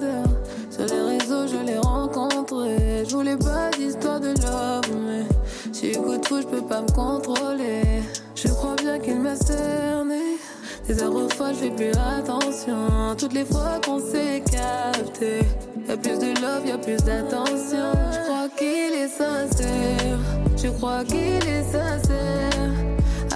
[0.71, 3.05] Sur les réseaux, je l'ai rencontré.
[3.07, 5.23] Je voulais pas d'histoire de love, mais
[5.71, 8.01] si de fou, je peux pas me contrôler.
[8.33, 10.39] Je crois bien qu'il m'a cerné.
[10.87, 13.15] Des heures fois, je fais plus attention.
[13.19, 15.41] Toutes les fois qu'on s'est capté,
[15.87, 17.91] y a plus de love, y a plus d'attention.
[18.13, 20.17] Je crois qu'il est sincère.
[20.57, 22.71] Je crois qu'il est sincère.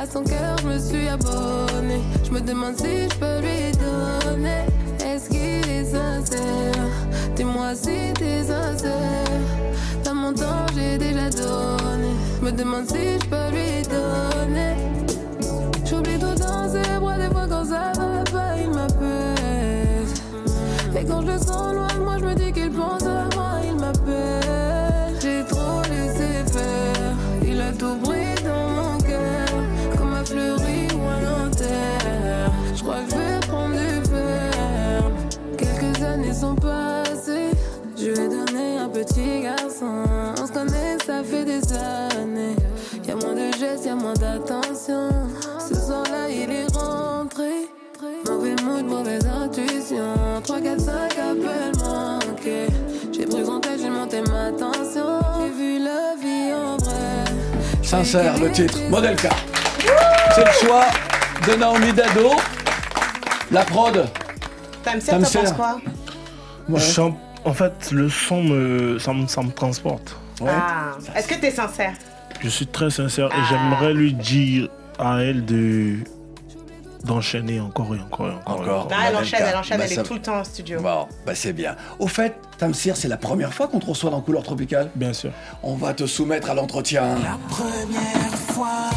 [0.01, 2.01] À son cœur, je me suis abonné.
[2.23, 4.65] Je me demande si je peux lui donner.
[7.35, 8.93] Dis-moi si t'es sincère.
[10.03, 12.11] Dans mon temps, j'ai déjà donné.
[12.41, 14.75] Me demande si je peux lui donner.
[15.85, 20.07] J'oublie tout dans ses bras, des fois quand ça va pas, il m'appelle.
[20.99, 21.96] Et quand je le sens loin
[41.29, 42.55] fait des années.
[43.07, 45.09] Y a moins de gestes, y a moins d'attention.
[45.59, 47.67] Ce soir-là, il est rentré.
[48.27, 50.41] Mauvais mood, mauvaise intuition.
[50.43, 52.67] 3, 4, 5 appels manqués.
[53.11, 55.19] J'ai pris tête, j'ai monté ma tension.
[55.39, 57.83] J'ai vu la vie en vrai.
[57.83, 59.29] Sincère, le titre, Modelka.
[60.35, 60.85] C'est le choix
[61.47, 62.31] de Naomi Dado.
[63.51, 64.05] La prod.
[64.83, 65.77] Tamsir, t'en penses quoi?
[66.79, 70.17] Chante- En fait, le son, me, ça, me, ça me transporte.
[70.45, 71.93] Ah, Est-ce que t'es sincère?
[72.41, 73.37] Je suis très sincère Ah.
[73.37, 74.69] et j'aimerais lui dire
[74.99, 75.95] à elle de
[77.03, 78.57] d'enchaîner encore et encore et encore.
[78.57, 78.87] et Encore.
[78.91, 80.81] Ah, Elle enchaîne, elle enchaîne, Bah, elle ça- est tout le temps en studio.
[80.81, 81.75] Bon, bah c'est bien.
[81.99, 84.89] Au fait, Tamsir, c'est la première fois qu'on te reçoit dans Couleur Tropicale?
[84.95, 85.31] Bien sûr.
[85.63, 87.15] On va te soumettre à l'entretien.
[87.49, 88.89] Première fois.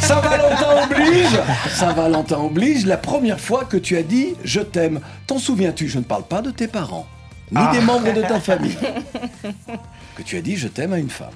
[0.00, 5.00] Saint-Valentin oblige Saint-Valentin oblige, la première fois que tu as dit «je t'aime».
[5.26, 5.86] T'en souviens-tu?
[5.88, 7.06] Je ne parle pas de tes parents,
[7.50, 7.70] ni Ah.
[7.72, 8.76] des membres de ta famille.
[10.16, 11.28] que tu as dit «je t'aime» à une femme.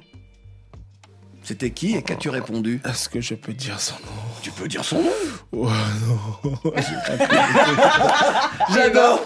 [1.44, 2.80] C'était qui et qu'as-tu répondu?
[2.88, 4.10] Est-ce que je peux dire son nom?
[4.42, 5.10] Tu peux dire son nom?
[5.52, 6.72] Oh, non.
[8.74, 9.24] J'adore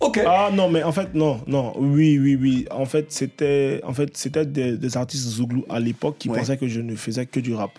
[0.00, 0.20] Ok.
[0.26, 2.66] Ah non, mais en fait, non, non, oui, oui, oui.
[2.70, 6.38] En fait, c'était en fait, c'était des, des artistes Zouglou à l'époque qui Ouais.
[6.38, 7.70] pensaient que je ne faisais que du rap.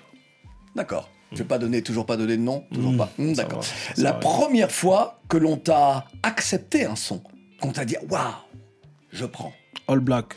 [0.75, 1.09] D'accord.
[1.31, 3.09] Tu veux pas donner, toujours pas donner de nom Toujours Mm, pas.
[3.17, 3.63] Hmm, D'accord.
[3.97, 4.19] La va.
[4.19, 7.21] première fois que l'on t'a accepté un son,
[7.61, 8.21] qu'on t'a dit waouh,
[9.11, 9.51] je prends.
[9.89, 10.35] All Black.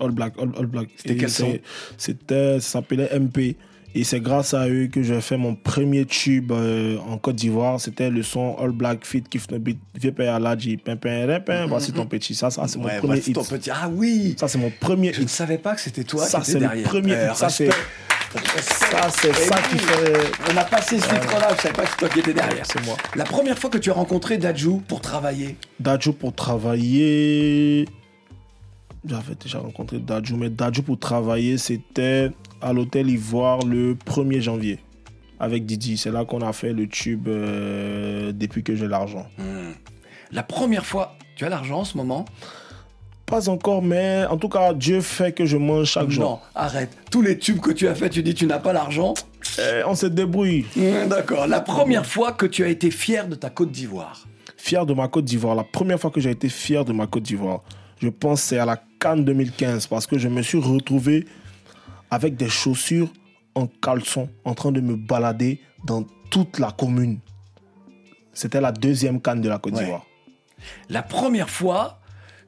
[0.00, 0.88] All Black, All, All Black.
[0.96, 1.58] C'était quel c'est- son
[1.98, 3.56] C'était, ça s'appelait MP.
[3.96, 7.80] Et c'est grâce à eux que j'ai fait mon premier tube euh, en Côte d'Ivoire.
[7.80, 9.78] C'était le son All Black Fit Kiff No Beat.
[9.94, 12.34] Vieux père Aladji, pimpin, répin, voici ton petit.
[12.34, 13.36] Ça, ça c'est mon Ouais, premier voici hit.
[13.36, 13.70] ton petit.
[13.70, 15.28] Ah oui Ça, c'est mon premier Je ne hit.
[15.30, 16.88] savais pas que c'était toi Ça, qui c'est étais le derrière.
[16.88, 17.36] premier hit.
[17.36, 18.62] Ça, c'est respect.
[18.62, 19.78] ça, c'est Eh ça oui.
[19.78, 20.52] qui fait.
[20.52, 22.66] On a passé ce titre-là, je savais pas que c'était toi qui étais derrière.
[22.66, 22.96] C'est moi.
[23.14, 27.84] La première fois que tu as rencontré Dajou pour travailler, Dadju pour travailler.
[29.06, 32.30] J'avais déjà rencontré Dadju, mais Dadju pour travailler, c'était
[32.62, 34.78] à l'hôtel Ivoire le 1er janvier
[35.38, 35.98] avec Didi.
[35.98, 39.26] C'est là qu'on a fait le tube euh, depuis que j'ai l'argent.
[40.32, 42.24] la première fois, tu as l'argent en ce moment?
[43.26, 46.42] Pas encore, mais en tout cas, Dieu fait que je mange chaque Non, jour.
[46.54, 46.90] arrête.
[47.10, 49.14] Tous les tubes que tu as fait, tu dis tu n'as pas l'argent
[49.58, 50.66] Eh, on se débrouille.
[50.76, 51.46] Hum, D'accord.
[51.46, 54.26] La première fois que tu as été fier de ta Côte d'Ivoire?
[54.58, 55.54] Fier de ma Côte d'Ivoire.
[55.54, 57.62] La première fois que j'ai été fier de ma Côte d'Ivoire,
[58.04, 61.24] je pense que c'est à la Cannes 2015 parce que je me suis retrouvé
[62.10, 63.10] avec des chaussures
[63.54, 67.18] en caleçon en train de me balader dans toute la commune.
[68.34, 69.84] C'était la deuxième Cannes de la Côte Ouais.
[69.84, 70.04] d'Ivoire.
[70.90, 71.98] La première fois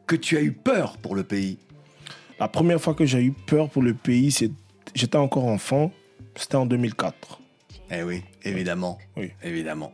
[0.07, 1.59] que tu as eu peur pour le pays
[2.39, 4.51] La première fois que j'ai eu peur pour le pays, c'est
[4.95, 5.91] j'étais encore enfant,
[6.35, 7.41] c'était en 2004.
[7.91, 8.99] Eh oui, évidemment.
[9.17, 9.31] Oui.
[9.43, 9.93] Évidemment.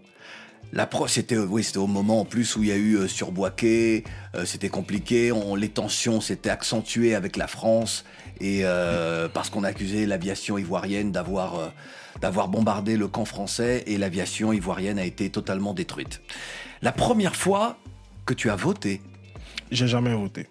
[0.74, 3.06] La pro, c'était oui, c'était au moment en plus où il y a eu euh,
[3.08, 4.04] sur Boaké,
[4.34, 8.04] euh, c'était compliqué, on- les tensions s'étaient accentuées avec la France
[8.40, 11.68] et euh, parce qu'on accusait l'aviation ivoirienne d'avoir euh,
[12.22, 16.22] d'avoir bombardé le camp français et l'aviation ivoirienne a été totalement détruite.
[16.80, 17.76] La première fois
[18.24, 19.02] que tu as voté
[19.70, 20.48] J'ai jamais voté.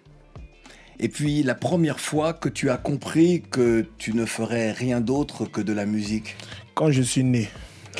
[1.00, 5.46] et puis la première fois que tu as compris que tu ne ferais rien d'autre
[5.46, 6.36] que de la musique.
[6.74, 7.48] Quand je suis né,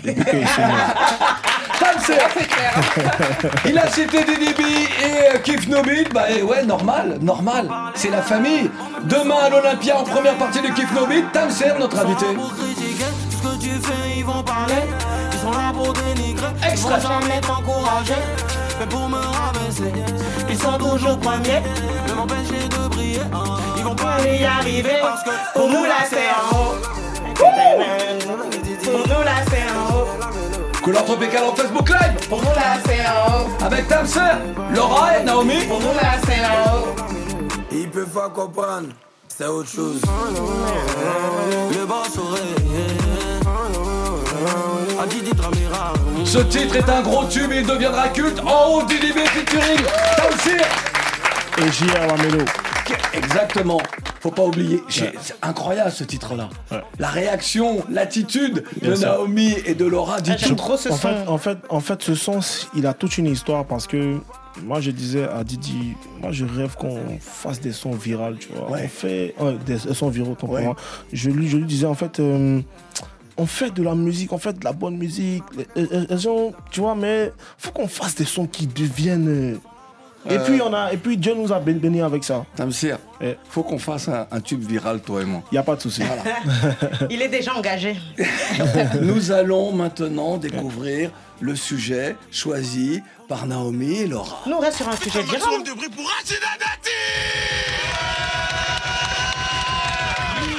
[0.04, 0.72] depuis que je suis né.
[1.78, 2.18] Tamser
[3.68, 8.10] Il a cité Didi B et euh, Kif Nobit, bah eh ouais, normal, normal, c'est
[8.10, 8.70] la famille.
[9.04, 12.26] Demain à l'Olympia en première partie de Kif Nobit, Tamser, notre invité.
[17.42, 18.14] T'encourager.
[18.78, 19.92] Mais pour me rabaisser,
[20.48, 21.62] ils sont toujours premiers.
[22.06, 23.20] De m'empêcher de briller.
[23.76, 24.98] Ils vont pas y arriver.
[25.00, 26.74] Parce que pour nous là c'est en haut.
[27.34, 30.71] Pour nous là c'est en haut.
[30.82, 33.64] Couleur tropicale en Facebook Live, Pour nous en haut.
[33.64, 34.20] avec Tamser,
[34.74, 35.64] Laura et Naomi.
[35.68, 36.94] Pour nous en haut.
[37.70, 38.88] Ils peuvent pas comprendre,
[39.28, 40.00] c'est autre chose.
[41.70, 41.82] Le.
[46.24, 49.84] Ce titre est un gros tube et il deviendra culte en haut Didi B featuring
[50.16, 50.62] Tamser.
[51.58, 52.06] Et J.R.
[52.06, 52.44] Lamelo.
[53.14, 53.78] Exactement.
[54.20, 54.82] Faut pas oublier.
[54.88, 56.48] C'est incroyable ce titre-là.
[56.70, 56.80] Ouais.
[56.98, 59.08] La réaction, l'attitude de sûr.
[59.08, 60.54] Naomi et de Laura dit J'aime tout.
[60.54, 61.08] trop ce en son.
[61.08, 62.40] fait, en fait, en fait, ce son,
[62.74, 64.18] il a toute une histoire parce que
[64.62, 68.70] moi, je disais à Didi, moi, je rêve qu'on fasse des sons viraux, tu vois.
[68.70, 68.82] Ouais.
[68.84, 69.34] On fait
[69.66, 70.64] des, des sons viraux, tant pour Ouais.
[70.64, 70.76] moi.
[71.12, 72.60] Je lui, je lui disais, en fait, euh,
[73.38, 75.42] on fait de la musique, on fait de la bonne musique.
[75.74, 79.58] Les- les- les gens, tu vois, mais faut qu'on fasse des sons qui deviennent.
[80.30, 82.44] Et Euh, puis, on a, et puis Dieu nous a béni avec ça.
[82.54, 82.98] Tamsir,
[83.50, 85.42] faut qu'on fasse un, un tube viral, toi et moi.
[85.50, 86.02] Il n'y a pas de souci.
[87.10, 87.96] Il est déjà engagé.
[89.00, 94.42] Nous allons maintenant découvrir le sujet choisi par Naomi et Laura.
[94.46, 95.40] Nous, on reste sur un sujet viral.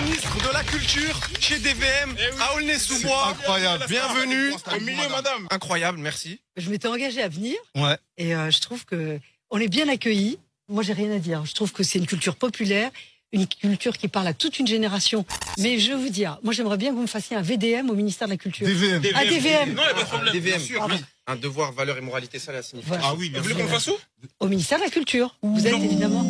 [0.06, 3.30] Ministre de la Culture chez DVM à Aulnay-sous-Bois.
[3.32, 3.86] incroyable.
[3.90, 5.12] Bienvenue au milieu, madame.
[5.12, 5.48] madame.
[5.52, 6.40] Incroyable, merci.
[6.58, 7.98] Je m'étais engagée à venir Ouais.
[8.18, 9.20] et euh, je trouve que
[9.54, 10.38] on est bien accueillis.
[10.68, 11.46] Moi, j'ai rien à dire.
[11.46, 12.90] Je trouve que c'est une culture populaire,
[13.32, 15.26] une culture qui parle à toute une génération.
[15.60, 17.94] Mais je vais vous dire, moi, j'aimerais bien que vous me fassiez un VDM au
[17.94, 18.66] ministère de la Culture.
[18.66, 19.02] DVM.
[19.16, 19.74] Un DVM.
[19.74, 20.34] Non, il n'y a pas de problème.
[20.34, 20.96] DVM, Pardon.
[20.96, 21.02] oui.
[21.28, 22.88] Un devoir, valeur et moralité, ça la signifie.
[22.90, 23.04] Voilà.
[23.06, 23.66] Ah oui, bien Vous voulez sûr.
[23.66, 23.96] qu'on le fasse où?
[24.40, 25.36] Au ministère de la Culture.
[25.44, 26.26] Vous êtes évidemment.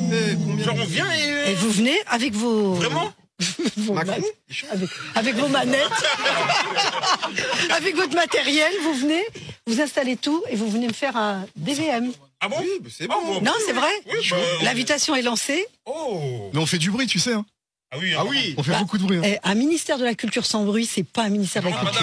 [0.59, 1.51] Genre, on vient et.
[1.51, 2.73] Et vous venez avec vos.
[2.75, 3.11] Vraiment?
[3.77, 4.65] vos Macron manettes.
[4.71, 5.81] avec, avec vos manettes,
[7.71, 9.23] avec votre matériel, vous venez,
[9.65, 12.11] vous installez tout et vous venez me faire un DVM.
[12.45, 13.15] Ah bon Oui, c'est bon.
[13.41, 13.87] Non, c'est vrai.
[14.07, 15.65] Oui, bah, L'invitation est lancée.
[15.85, 17.33] Oh Mais on fait du bruit, tu sais.
[17.33, 17.45] Hein.
[17.91, 18.53] Ah oui, ah oui.
[18.57, 19.17] On fait Bah, beaucoup de bruit.
[19.17, 19.21] hein.
[19.23, 22.01] Eh, un ministère de la Culture sans bruit, c'est pas un ministère de la Culture.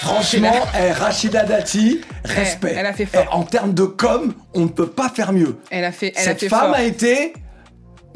[0.00, 2.74] Franchement, eh, Rachida Dati, respect.
[2.76, 3.24] elle a fait fort.
[3.26, 5.56] Eh, en termes de com, on ne peut pas faire mieux.
[5.70, 6.74] Elle a fait, elle Cette a fait femme fort.
[6.74, 7.32] a été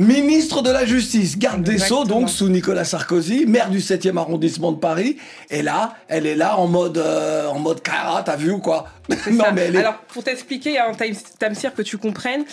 [0.00, 4.72] ministre de la Justice, garde des Sceaux, donc sous Nicolas Sarkozy, maire du 7e arrondissement
[4.72, 5.18] de Paris.
[5.50, 8.86] Et là, elle est là en mode, euh, en mode cara, t'as vu ou quoi?
[9.30, 11.08] Non, mais elle est- Alors, pour t'expliquer, hein, Tam-
[11.38, 12.44] Tamsir, que tu comprennes,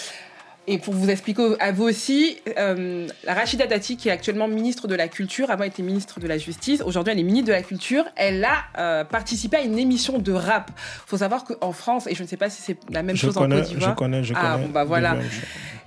[0.68, 4.96] et pour vous expliquer à vous aussi, euh, Rachida Dati, qui est actuellement ministre de
[4.96, 8.04] la Culture, avant était ministre de la Justice, aujourd'hui elle est ministre de la Culture,
[8.18, 10.72] elle a euh, participé à une émission de rap.
[11.06, 13.36] faut savoir qu'en France, et je ne sais pas si c'est la même Je chose
[13.36, 13.90] connais, en Côte d'Ivoire.
[13.92, 14.66] je connais, je Ah, connais.
[14.68, 15.16] bon, bah voilà.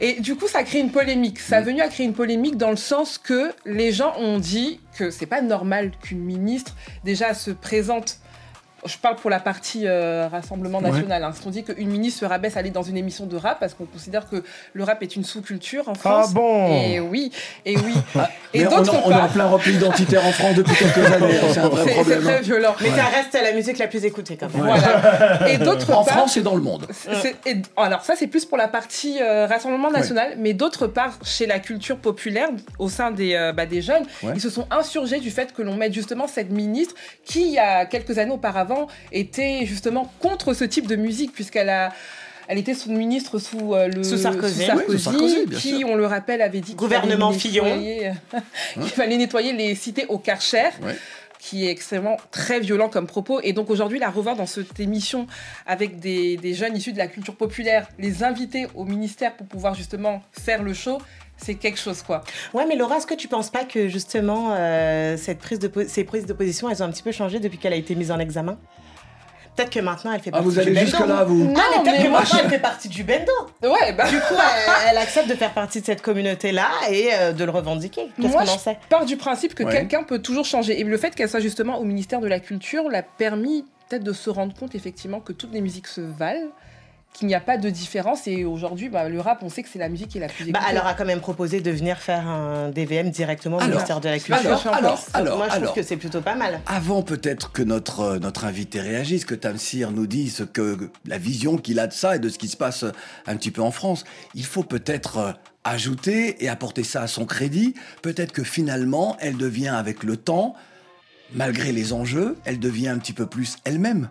[0.01, 1.41] Et du coup, ça a créé une polémique.
[1.41, 4.81] Ça a venu à créer une polémique dans le sens que les gens ont dit
[4.97, 8.17] que c'est pas normal qu'une ministre déjà se présente.
[8.87, 10.91] Je parle pour la partie euh, Rassemblement Ouais.
[10.91, 11.23] national.
[11.25, 11.33] Hein.
[11.47, 13.85] On dit qu'une ministre se rabaisse à aller dans une émission de rap parce qu'on
[13.85, 16.29] considère que le rap est une sous-culture en France.
[16.31, 17.31] Ah bon Et oui,
[17.67, 17.95] et oui.
[18.55, 21.27] et Mais on, en- on est en plein repli identitaire en France depuis quelques années.
[21.43, 22.23] hein, C'est un vrai c'est c'est problème.
[22.23, 22.75] très violent.
[22.81, 24.65] Mais ça reste la musique la plus écoutée quand même.
[24.65, 25.49] Voilà.
[25.51, 26.87] Et d'autre En part, France et dans le monde.
[27.47, 31.47] et- alors ça c'est plus pour la partie euh, Rassemblement national, mais d'autre part chez
[31.47, 34.33] la culture populaire au sein des, euh, bah, des jeunes, Ouais.
[34.35, 37.59] ils se sont insurgés du fait que l'on mette justement cette ministre qui il y
[37.59, 38.70] a quelques années auparavant
[39.13, 41.93] était justement contre ce type de musique puisqu'elle a
[42.49, 44.65] elle était sous ministre sous euh, le Sous Sarkozy.
[44.67, 45.89] Sarkozy, Oui, sous Sarkozy, bien qui, sûr.
[45.89, 47.65] on le rappelle, avait dit qu'il Gouvernement fallait Fillon.
[47.65, 48.13] nettoyer-
[48.75, 50.97] qu'il fallait nettoyer les cités au Karcher Ouais.
[51.39, 53.41] qui est extrêmement très violent comme propos.
[53.45, 55.29] Et donc aujourd'hui, la revoir dans cette émission
[55.65, 59.75] avec des, des jeunes issus de la culture populaire, les inviter au ministère pour pouvoir
[59.77, 60.99] justement faire le show,
[61.43, 62.23] c'est quelque chose quoi.
[62.55, 66.05] Ouais, mais Laura, est-ce que tu penses pas que justement euh, cette prise de ces
[66.05, 68.19] prises de position, elles ont un petit peu changé depuis qu'elle a été mise en
[68.19, 68.59] examen?
[69.57, 70.87] Peut-être que maintenant elle fait Ah, partie vous du allez bendo.
[70.87, 73.03] jusque-là, vous Non, mais Non, peut-être mais que moi, maintenant je- elle fait partie du
[73.05, 73.33] bendo.
[73.63, 74.09] Ouais, bah.
[74.09, 77.51] Du coup, elle, elle accepte de faire partie de cette communauté-là et euh, de le
[77.51, 78.07] revendiquer.
[78.17, 78.79] Qu'est-ce Moi, qu'on en je sait?
[78.89, 79.73] pars du principe que Ouais.
[79.73, 80.81] quelqu'un peut toujours changer.
[80.81, 84.13] Et le fait qu'elle soit justement au ministère de la Culture l'a permis peut-être de
[84.13, 86.49] se rendre compte effectivement que toutes les musiques se valent,
[87.13, 88.27] qu'il n'y a pas de différence.
[88.27, 90.45] Et aujourd'hui, bah, le rap, on sait que c'est la musique qui est la plus
[90.45, 90.53] écoutée.
[90.53, 93.71] Bah, elle leur a quand même proposé de venir faire un DVM directement au Alors,
[93.71, 94.37] ministère de la Culture.
[94.37, 96.61] alors, alors, Donc, alors, Moi, je trouve que c'est plutôt pas mal.
[96.67, 101.57] Avant peut-être que notre, euh, notre invité réagisse, que Tamsir nous dise que, la vision
[101.57, 102.93] qu'il a de ça et de ce qui se passe euh,
[103.27, 105.33] un petit peu en France, il faut peut-être euh,
[105.65, 107.75] ajouter et apporter ça à son crédit.
[108.03, 110.55] Peut-être que finalement, elle devient avec le temps,
[111.35, 114.09] malgré les enjeux, elle devient un petit peu plus elle-même.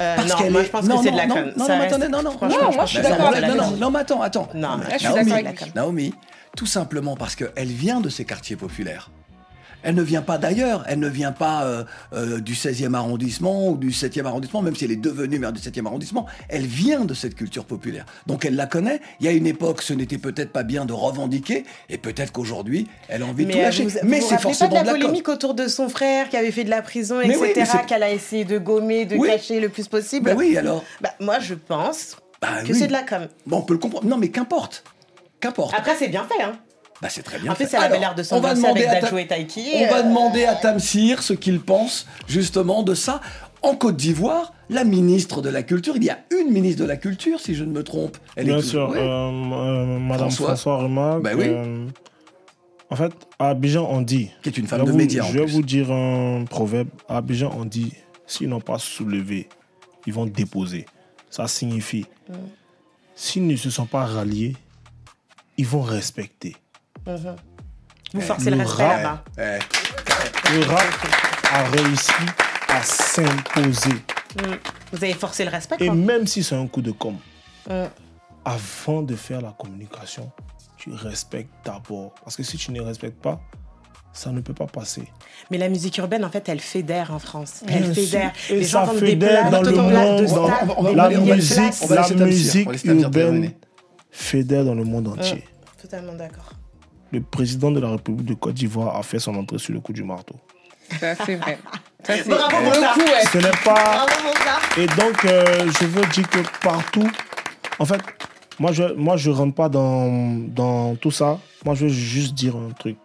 [0.00, 1.52] Euh, Parce non, moi est- je pense non, que c'est de la conne.
[1.56, 2.32] non, non, reste- attendez, non, non.
[2.42, 4.48] Non, moi, je suis d'accord avec la non, mais attends, attends.
[4.54, 5.66] Non, je suis d'accord avec la.
[5.74, 6.14] Naomi,
[6.56, 9.10] tout simplement parce qu'elle vient de ces quartiers populaires.
[9.84, 13.76] Elle ne vient pas d'ailleurs, elle ne vient pas euh, euh, du 16e arrondissement ou
[13.76, 17.14] du 7e arrondissement, même si elle est devenue maire du 7e arrondissement, elle vient de
[17.14, 18.06] cette culture populaire.
[18.26, 19.00] Donc elle la connaît.
[19.20, 22.88] Il y a une époque, ce n'était peut-être pas bien de revendiquer, et peut-être qu'aujourd'hui,
[23.08, 23.84] elle a envie de tout Mais euh, lâcher.
[23.84, 25.00] vous, mais c'est forcément pas de de la la com.
[25.02, 28.02] polémique autour de son frère qui avait fait de la prison, Mais mais etc., qu'elle
[28.02, 29.28] a essayé de gommer, de Oui.
[29.28, 32.78] cacher le plus possible Ben oui, alors Bah, Moi, je pense Bah que oui.
[32.78, 33.28] c'est de la com.
[33.46, 34.06] Bon, on peut le comprendre.
[34.06, 34.82] Non, mais qu'importe.
[35.40, 35.74] Qu'importe.
[35.76, 36.42] Après, c'est bien fait.
[36.42, 36.52] Hein.
[37.02, 37.52] Bah, c'est très bien.
[37.52, 37.76] En fait, fait.
[37.76, 39.64] elle avait l'air de on va s'ambiancer demander avec à Ta- Dadjo et Taiki.
[39.74, 43.20] On va euh, demander à Tamsir ce qu'il pense justement de ça.
[43.62, 46.96] En Côte d'Ivoire, la ministre de la Culture, il y a une ministre de la
[46.96, 48.16] Culture, si je ne me trompe.
[48.36, 50.46] Elle Bien est sûr, euh, euh, Madame François.
[50.48, 51.22] François, remarque.
[51.22, 51.44] Bah oui.
[51.48, 51.86] euh,
[52.90, 54.30] en fait, à Abidjan, on dit.
[54.42, 56.88] Qui est une femme de vous- médias en Je vais vous dire un proverbe.
[57.08, 57.92] À Abidjan, on dit
[58.26, 59.48] s'ils n'ont pas soulevé,
[60.06, 60.84] ils vont déposer.
[61.30, 62.06] Ça signifie
[63.14, 64.54] s'ils ne se sont pas ralliés,
[65.56, 66.56] ils vont respecter.
[67.06, 69.02] Vous forcez le Le respect rap.
[69.02, 69.24] là-bas.
[69.38, 70.84] Eh, Le rap
[71.52, 72.12] a réussi
[72.68, 73.90] à s'imposer.
[74.36, 74.54] Mm.
[74.92, 75.94] Vous avez forcé le respect, Et quoi.
[75.94, 77.16] même si c'est un coup de com',
[77.70, 77.88] Euh,
[78.44, 80.30] avant de faire la communication,
[80.76, 82.14] tu respectes d'abord.
[82.22, 83.40] Parce que si tu ne respectes pas,
[84.12, 85.04] ça ne peut pas passer.
[85.50, 87.62] Mais la musique urbaine, en fait, elle fédère en France.
[87.66, 88.04] Bien Elle sûr.
[88.04, 88.32] fédère.
[88.50, 90.28] Et Les gens ça des fédère places, dans le monde.
[90.28, 91.82] stade, dans- la musique, places.
[91.82, 93.52] on va la musique urbaine
[94.10, 95.44] fédère dans le monde Euh, entier.
[95.80, 96.50] Totalement d'accord.
[97.14, 99.92] Le président de la République de Côte d'Ivoire a fait son entrée sur le coup
[99.92, 100.34] du marteau.
[100.98, 101.58] Ça, c'est vrai.
[102.04, 102.92] Ça, c'est Bravo pour pour le ça.
[102.92, 103.24] coup, ouais.
[103.32, 103.74] Ce n'est pas.
[104.04, 104.80] Bravo pour ça.
[104.82, 107.08] Et donc, euh, je veux dire que partout,
[107.78, 108.00] en fait,
[108.58, 110.08] moi, je moi, je rentre pas dans,
[110.48, 111.38] dans tout ça.
[111.64, 112.96] Moi, je veux juste dire un truc.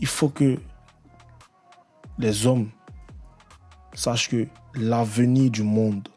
[0.00, 0.58] Il faut que
[2.18, 2.70] les hommes
[3.94, 6.08] sachent que l'avenir du monde,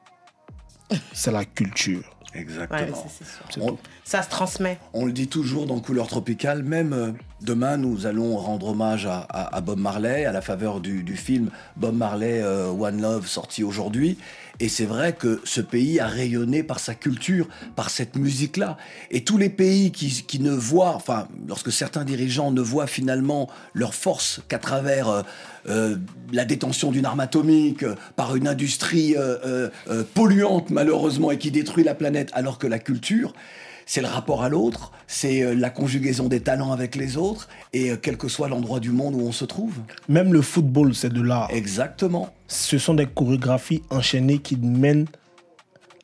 [1.14, 2.17] c'est la culture.
[2.38, 2.80] Exactement.
[2.80, 3.78] Ouais, On-.
[4.04, 4.78] Ça se transmet.
[4.94, 7.12] On le dit toujours dans Couleur Tropicale, même euh,
[7.42, 11.18] demain nous allons rendre hommage à, à- à Bob Marley à la faveur du, du
[11.18, 14.18] film Bob Marley euh, One Love sorti aujourd'hui.
[14.60, 18.78] Et c'est vrai que ce pays a rayonné par sa culture, par cette musique-là.
[19.12, 23.94] Et tous les pays qui, ne voient, enfin, lorsque certains dirigeants ne voient finalement leur
[23.94, 25.22] force qu'à travers euh,
[25.70, 25.98] euh,
[26.34, 27.86] la détention d'une arme atomique,
[28.16, 29.70] par une industrie euh,
[30.16, 33.34] polluante malheureusement et qui détruit la planète, alors que la culture,
[33.88, 37.92] c'est le rapport à l'autre, c'est euh, la conjugaison des talents avec les autres, et
[37.92, 39.74] euh, quel que soit l'endroit du monde où on se trouve.
[40.10, 41.50] Même le football, c'est de l'art.
[41.52, 42.30] Exactement.
[42.48, 45.08] Ce sont des chorégraphies enchaînées qui mènent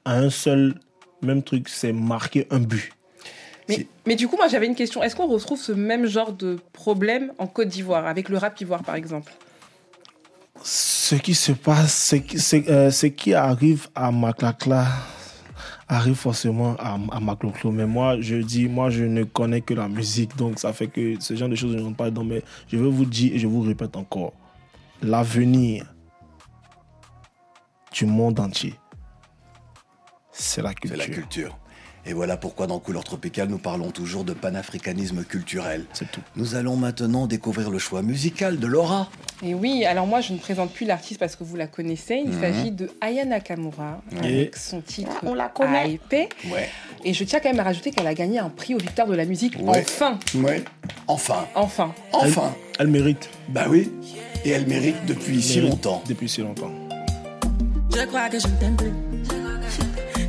[0.06, 0.76] à un seul
[1.22, 2.92] même truc, c'est marquer un but.
[3.70, 5.04] Mais, mais du coup, moi, j'avais une question.
[5.04, 8.84] Est-ce qu'on retrouve ce même genre de problème en Côte d'Ivoire, avec le rap ivoire,
[8.84, 9.34] par exemple?
[10.64, 14.88] Ce qui se passe, ce qui, c'est, euh, ce qui arrive à Maklakla
[15.88, 17.72] arrive forcément à, à Makloklo.
[17.72, 21.20] Mais moi, je dis, moi, je ne connais que la musique, donc ça fait que
[21.20, 22.24] ce genre de choses ne rentrent pas dedans.
[22.24, 24.34] Mais je veux vous dire et je vous répète encore,
[25.02, 25.86] l'avenir
[27.92, 28.74] du monde entier,
[30.32, 30.98] c'est la C'est culture.
[30.98, 31.58] la culture.
[32.06, 35.86] Et voilà pourquoi dans Couleur Tropicale, nous parlons toujours de panafricanisme culturel.
[35.94, 36.20] C'est tout.
[36.36, 39.10] Nous allons maintenant découvrir le choix musical de Laura.
[39.42, 42.22] Et oui, alors moi, je ne présente plus l'artiste parce que vous la connaissez.
[42.26, 42.42] Il Mhm.
[42.42, 45.98] s'agit de Aya Nakamura, avec son titre On la connaît.
[46.12, 46.70] Ouais.
[47.06, 49.16] Et je tiens quand même à rajouter qu'elle a gagné un prix aux victoires de
[49.16, 49.56] la musique.
[49.62, 49.80] Ouais.
[49.88, 50.62] Enfin Ouais.
[51.08, 51.46] Enfin.
[51.56, 52.54] Enfin Enfin.
[52.80, 53.30] Elle mérite.
[53.48, 53.90] Bah oui.
[54.44, 56.04] Et elle mérite depuis si Mérite longtemps.
[56.10, 56.72] Depuis si longtemps.
[57.96, 58.92] Je crois que je ne t'aime plus.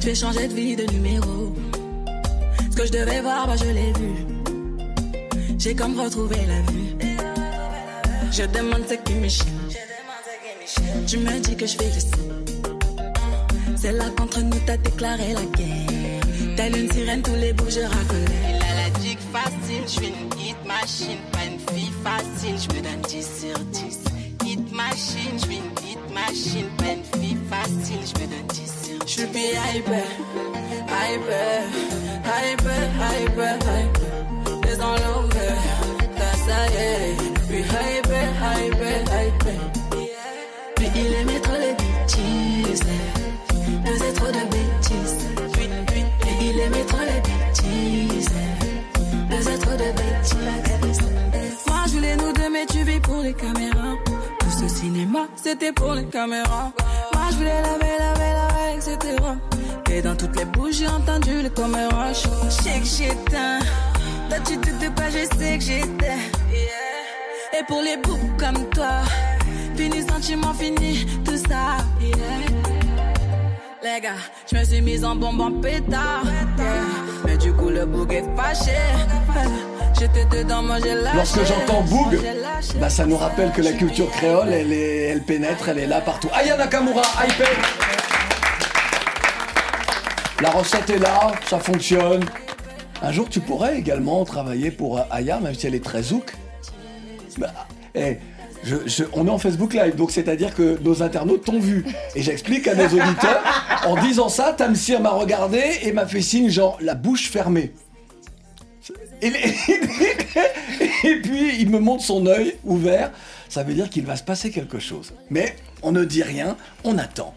[0.00, 1.43] Je vais changer de vie, de numéro.
[2.74, 4.26] Ce que je devais voir, bah je l'ai vu.
[5.60, 6.96] J'ai comme retrouvé la vue.
[8.32, 9.28] Je demande ce qui me.
[11.06, 16.56] Tu me dis que je fais le C'est là qu'entre nous t'as déclaré la guerre.
[16.56, 17.78] Telle une sirène, tous les bouts je.
[17.78, 22.76] Il a la dick facile, je suis une hit machine, pas une fille facile, je
[22.76, 23.98] me donne 10 sur 10.
[24.46, 28.83] Hit machine, je suis une hit machine, pas une fille facile, je me donne 10
[29.06, 29.06] sur 10.
[29.06, 30.04] Je suis hyper, hyper,
[31.10, 31.62] hyper,
[32.42, 33.56] hyper, hyper.
[34.64, 35.58] Les enlevés,
[36.16, 37.16] t'as ça y est.
[37.48, 38.28] Puis hyper,
[38.66, 39.60] hyper, hyper.
[40.76, 42.82] Puis il aimait trop les bêtises.
[43.84, 45.18] Faisait trop de bêtises.
[45.52, 45.68] Puis
[46.40, 48.30] il aimait trop les bêtises.
[49.30, 51.02] Faisait trop de bêtises.
[51.66, 53.94] Moi je voulais nous deux, mais tu vis pour les caméras.
[54.38, 56.72] Tout ce cinéma, c'était pour les caméras.
[57.24, 59.16] Moi je voulais laver, laver, laver, etc.
[59.90, 62.12] Et dans toutes les bouches, j'ai entendu le caméra.
[62.12, 63.60] Je sais que j'éteins.
[64.28, 66.18] Toi, tu te pas, je sais que j'étais.
[67.58, 69.00] Et pour les boucs comme toi,
[69.74, 71.78] fini sentiment, fini tout ça.
[73.82, 74.20] Les gars,
[74.50, 76.24] je me suis mise en bombe en pétard.
[76.26, 76.66] Yeah.
[77.24, 78.76] Mais du coup, le bouc est fâché.
[81.14, 82.18] Lorsque j'entends Boog,
[82.80, 86.00] bah ça nous rappelle que la culture créole, elle, est, elle pénètre, elle est là
[86.00, 86.28] partout.
[86.34, 87.48] Aya Nakamura, hyper
[90.40, 92.24] La recette est là, ça fonctionne.
[93.02, 96.32] Un jour, tu pourrais également travailler pour euh, Aya, même si elle est très zouk.
[97.38, 97.52] Bah,
[97.94, 98.18] eh,
[98.64, 101.84] je- je- on est en Facebook Live, donc c'est-à-dire que nos internautes t'ont vu.
[102.16, 103.42] Et j'explique à nos auditeurs,
[103.86, 107.72] en disant ça, Tamsir m'a regardé et m'a fait signe genre la bouche fermée.
[109.22, 109.30] Et,
[111.22, 113.12] puis il me montre son œil ouvert,
[113.48, 115.14] ça veut dire qu'il va se passer quelque chose.
[115.30, 117.34] Mais on ne dit rien, on attend.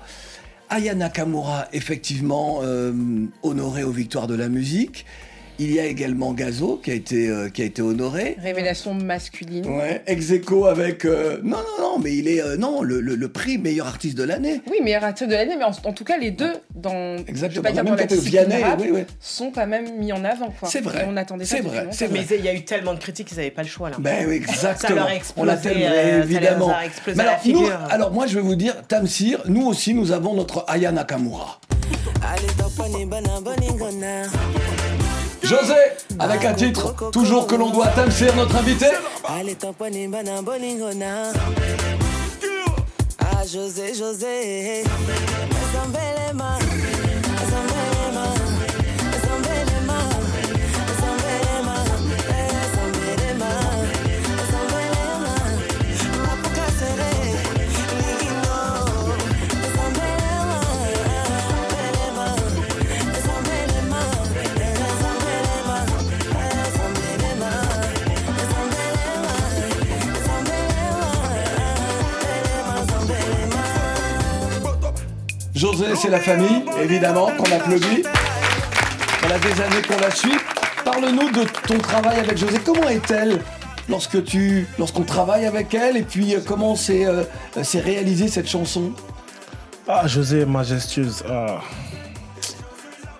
[0.69, 2.91] Aya Nakamura, effectivement, euh,
[3.43, 5.05] honorée aux victoires de la musique.
[5.59, 8.37] Il y a également Gazo qui a été, euh, qui a été honoré.
[8.39, 9.65] Révélation masculine.
[9.65, 11.03] Ouais, ex aequo avec.
[11.03, 12.43] euh, non, non, non, mais il est.
[12.43, 14.61] euh, non, le, le- le prix meilleur artiste de l'année.
[14.69, 17.29] Oui, meilleur artiste de l'année, mais en, en tout cas, les deux, dans, je vais
[17.29, 19.01] Exactement, pas la dire dans Vianney, rap, oui, oui.
[19.19, 20.51] sont quand même mis en avant.
[20.59, 20.69] quoi.
[20.69, 22.93] C'est vrai, Et On attendait ça c'est vrai, c'est Mais il y a eu tellement
[22.93, 23.95] de critiques qu'ils n'avaient pas le choix là.
[23.99, 24.89] Ben oui, exactement.
[24.89, 26.65] Ça leur a On explosé, l'a tellement- euh, évidemment.
[26.67, 28.75] Ça leur a explosé Mais à la alors, nous- alors moi, je vais vous dire,
[28.87, 31.59] Tamsir, nous aussi, nous avons notre Aya Nakamura.
[35.47, 35.75] José,
[36.19, 38.87] avec un titre, toujours que l'on doit à Tamsir, notre invité.
[39.23, 39.41] Ah,
[43.97, 44.83] José.
[75.57, 78.03] José, c'est la famille, évidemment, qu'on applaudit.
[79.21, 80.37] Voilà des années qu'on la suit.
[80.85, 82.59] Parle-nous de ton travail avec José.
[82.63, 83.39] Comment est-elle
[83.89, 87.23] lorsque tu, lorsqu'on travaille avec elle et puis euh, comment s'est euh,
[87.63, 88.91] s'est réalisée cette chanson?
[89.87, 91.23] Ah, José est majestueuse.
[91.27, 91.59] Ah.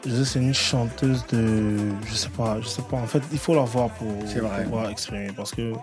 [0.06, 1.76] José, c'est une chanteuse de.
[2.08, 2.98] Je sais pas, je sais pas.
[2.98, 4.14] En fait, il faut la voir pour
[4.64, 5.74] pouvoir exprimer parce que.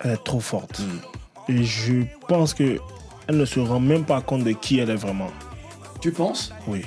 [0.00, 0.80] Elle est trop forte.
[0.80, 1.52] Mm.
[1.52, 2.78] Et je pense que
[3.28, 5.30] elle ne se rend même pas compte de qui elle est vraiment.
[6.00, 6.52] Tu penses?
[6.66, 6.84] Oui.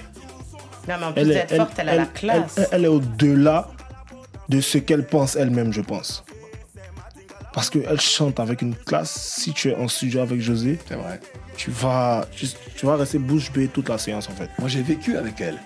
[0.88, 2.56] Non, mais en plus d'être forte, elle a la classe.
[2.58, 3.70] elle- elle est au-delà
[4.50, 6.24] de ce qu'elle pense elle-même, je pense.
[7.54, 9.12] Parce qu'elle chante avec une classe.
[9.12, 11.20] Si tu es en studio avec José, c'est vrai.
[11.58, 14.50] Tu vas, tu, tu vas rester bouche bée toute la séance en fait.
[14.58, 15.58] Moi j'ai vécu avec elle.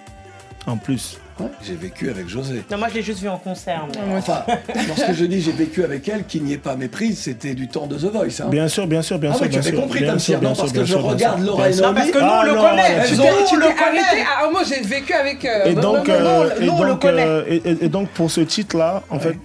[0.65, 1.19] En plus.
[1.37, 2.63] Ouais, j'ai vécu avec José.
[2.71, 3.85] Non, moi je l'ai juste vu en concert.
[3.93, 4.45] mais- Enfin,
[4.87, 7.87] lorsque je dis j'ai vécu avec elle, qu'il n'y ait pas méprise, c'était du temps
[7.87, 8.41] de The Voice.
[8.41, 8.47] hein.
[8.49, 9.41] Bien sûr, bien sûr, bien ah sûr.
[9.43, 10.91] oui, tu bien avais sûr, compris, bien sûr, bien non, sûr, parce que bien je
[10.93, 11.75] sûr, regarde Laura et.
[11.75, 11.95] Nomi.
[11.95, 12.91] Parce que nous, Ah, on le non, connaît.
[12.99, 13.65] elles Tu ont- t'es- tu le.
[13.67, 15.43] Ah, moi, j'ai vécu avec.
[15.43, 17.25] euh, Et non, donc, non, non, euh, non, on le connaît.
[17.25, 19.35] euh, et, donc pour ce titre-là, en fait,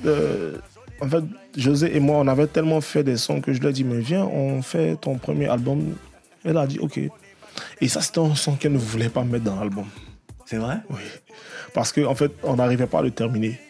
[1.02, 1.24] en fait,
[1.56, 3.98] José et moi, on avait tellement fait des sons que je lui ai dit, mais
[3.98, 5.96] viens, on fait ton premier album.
[6.44, 7.00] Elle a dit, ok.
[7.80, 9.86] Et ça, c'était un son qu'elle ne voulait pas mettre dans l'album.
[10.46, 10.76] C'est vrai?
[10.90, 10.96] Oui.
[11.74, 13.60] Parce qu'en en fait, on n'arrivait pas à le terminer.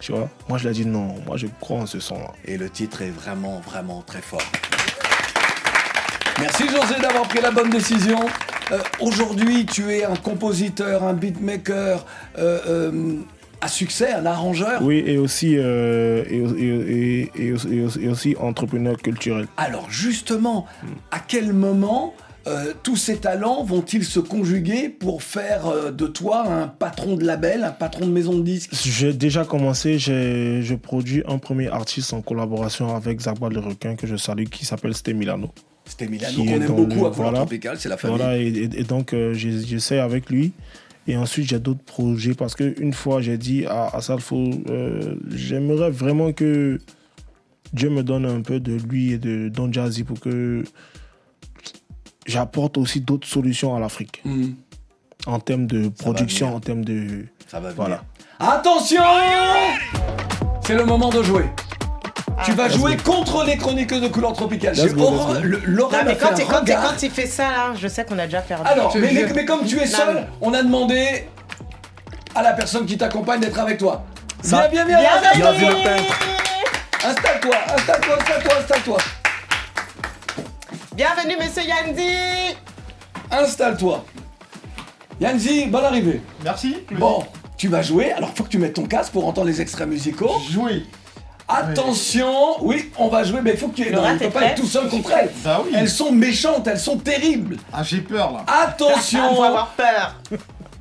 [0.00, 0.28] Tu vois?
[0.48, 2.32] Moi, je lui ai dit, non, moi, je crois en ce son-là.
[2.44, 4.40] Et le titre est vraiment, vraiment très fort.
[6.40, 8.20] Merci José d'avoir pris la bonne décision.
[8.70, 12.04] Euh, Aujourd'hui, tu es un compositeur, un beatmaker
[12.38, 13.14] euh, euh,
[13.60, 14.80] à succès, un arrangeur.
[14.82, 19.48] Oui, et aussi, et, et- et- et aussi- et aussi- et aussi entrepreneur culturel.
[19.56, 20.66] Alors justement,
[21.10, 22.14] à quel moment
[22.48, 27.24] euh, tous ces talents vont-ils se conjuguer pour faire euh, de toi un patron de
[27.24, 28.70] label, un patron de maison de disques?
[28.72, 33.94] J'ai déjà commencé, j'ai je produis un premier artiste en collaboration avec Zagba le requin
[33.96, 35.50] que je salue qui s'appelle Sté Milano.
[35.84, 38.16] C'était Milano Qui qu'on aime beaucoup le- à Couleur Tropicale, c'est la famille.
[38.18, 40.52] Voilà, et, et- et donc euh, j'essaie avec lui.
[41.06, 44.50] Et ensuite, j'ai d'autres projets parce qu'une fois, j'ai dit à, à Salfo,
[45.34, 46.78] j'aimerais vraiment que
[47.72, 50.62] Dieu me donne un peu de lui et de Don Jazzy pour que
[52.28, 54.22] j'apporte aussi d'autres solutions à l'Afrique.
[55.26, 57.26] En termes de production, en termes de.
[57.48, 57.74] Ça va venir.
[57.76, 58.02] Voilà.
[58.38, 59.02] Attention
[60.64, 61.46] C'est le moment de jouer.
[62.44, 62.68] tu vas Ah.
[62.68, 64.74] jouer contre les chroniqueuses de couleur tropicale.
[64.76, 66.82] J'ai horreur- Laura mais fait quand, un il- quand, il- regard.
[66.94, 68.62] quand il fait ça, là, je sais qu'on a déjà perdu.
[68.68, 71.26] Alors, mais, mais- comme tu es Non, seul, mais- on a demandé
[72.36, 74.04] à la personne qui t'accompagne d'être avec toi.
[74.42, 75.66] Ça- Viens, viens, viens, Bienvenue.
[75.66, 76.14] installe-toi.
[77.04, 78.98] Installe-toi, installe-toi, installe-toi, installe-toi.
[80.98, 82.56] Bienvenue, monsieur Yandy
[83.30, 84.04] Installe-toi.
[85.20, 86.20] Yanzi, bonne arrivée.
[86.42, 86.78] Merci.
[86.90, 87.24] Bon,
[87.56, 90.32] tu vas jouer, alors faut que tu mettes ton casque pour entendre les extraits musicaux.
[90.50, 90.82] Jouer.
[91.46, 93.88] Attention, oui, on va jouer, mais il faut que tu...
[93.88, 95.30] Laura, non, il t'es peut pas être tout seul contre elles.
[95.44, 95.70] Bah oui.
[95.72, 97.58] Elles sont méchantes, elles sont terribles.
[97.72, 98.44] Ah, j'ai peur là.
[98.64, 100.16] Attention Faut avoir peur.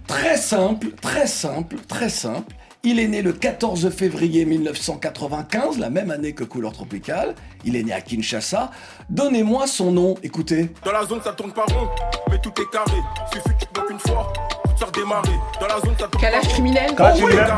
[0.08, 2.56] Très simple, très simple, très simple.
[2.84, 7.36] Il est né le 14 février 1995, la même année que Couleur Tropicale.
[7.66, 8.72] Il est né à Kinshasa.
[9.10, 10.70] Donnez-moi son nom, écoutez.
[10.86, 11.90] Dans la zone, ça tourne pas rond,
[12.30, 12.98] mais tout est carré.
[13.34, 14.32] Suffit que tu bloques une fois,
[14.64, 15.30] pour te faire démarrer.
[15.60, 16.96] Dans la zone, ça tourne Calage pas criminel.
[16.96, 17.54] Calage criminel.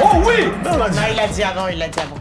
[0.00, 2.16] Oh oui Non, a dit- Non, il a dit avant, il a dit avant.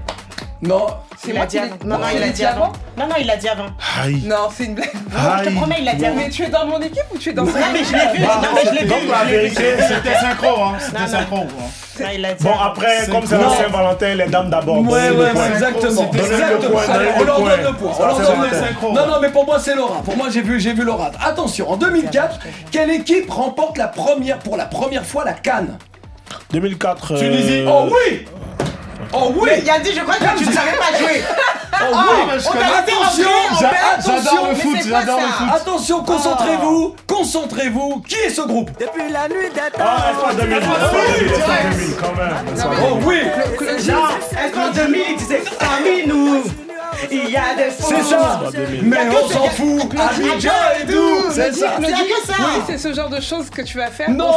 [0.61, 0.87] Non,
[1.33, 1.75] moi qui l'ai- avant.
[1.85, 2.71] Non, non, il a l'ai dit avant.
[2.97, 3.65] Non, non, il a dit avant.
[4.01, 4.23] Aïe.
[4.25, 4.91] Non, c'est une blague.
[4.93, 6.15] Non, je te promets, il a dit avant.
[6.15, 8.17] Mais tu es dans mon équipe ou tu es dans Non, son mais je l'ai
[8.17, 8.23] vu.
[8.25, 8.87] Non, mais je l'ai vu.
[8.87, 9.55] donc, la je l'ai vu.
[9.55, 10.73] vérité, C'était synchro, hein.
[10.79, 11.45] C'était synchro.
[11.99, 14.79] dit Bon, après, C'est comme c'est la Saint-Valentin, les dames d'abord.
[14.81, 16.11] Ouais, ouais, exactement.
[16.11, 16.71] Exactement.
[16.71, 17.91] point, Allez, donnez on le leur donne le point.
[17.99, 18.93] On leur c'est donne le point.
[18.93, 20.01] Non, non, mais pour moi, c'est Laura.
[20.03, 21.11] Pour moi, j'ai vu, j'ai vu Laura.
[21.23, 22.39] Attention, en 2004,
[22.71, 25.77] quelle équipe remporte la première, pour la première fois la Cannes?
[26.51, 27.13] 2004.
[27.13, 27.63] euh, Tunisie.
[27.67, 28.25] Oh oui
[29.13, 31.21] Oh oui Mais Yandy, je crois que tu ne savais pas jouer.
[31.79, 33.59] Oh Oh, oui, mais je connais attention, pas.
[33.59, 34.41] j'a- Attention, attention,
[34.73, 38.01] mais c'est quoi ça Attention, concentrez-vous, concentrez-vous.
[38.07, 39.61] Qui est ce groupe Depuis la nuit temps.
[39.79, 40.57] Ah, Espoir 2000.
[40.57, 41.31] Espoir 2000.
[41.31, 42.35] Espoir 2000, quand même.
[42.81, 43.05] Oh 2000.
[43.05, 43.21] oui
[44.55, 46.43] qu'en 2000, il disait parmi nous,
[47.11, 48.41] il y a des C'est ça.
[48.83, 49.91] Mais on s'en fout.
[49.97, 50.49] Abidjan
[50.81, 51.31] et tout.
[51.31, 51.75] C'est ça.
[51.79, 52.33] Il y a que ça.
[52.39, 54.09] Oui, c'est ce genre de choses que tu vas faire.
[54.09, 54.31] Non.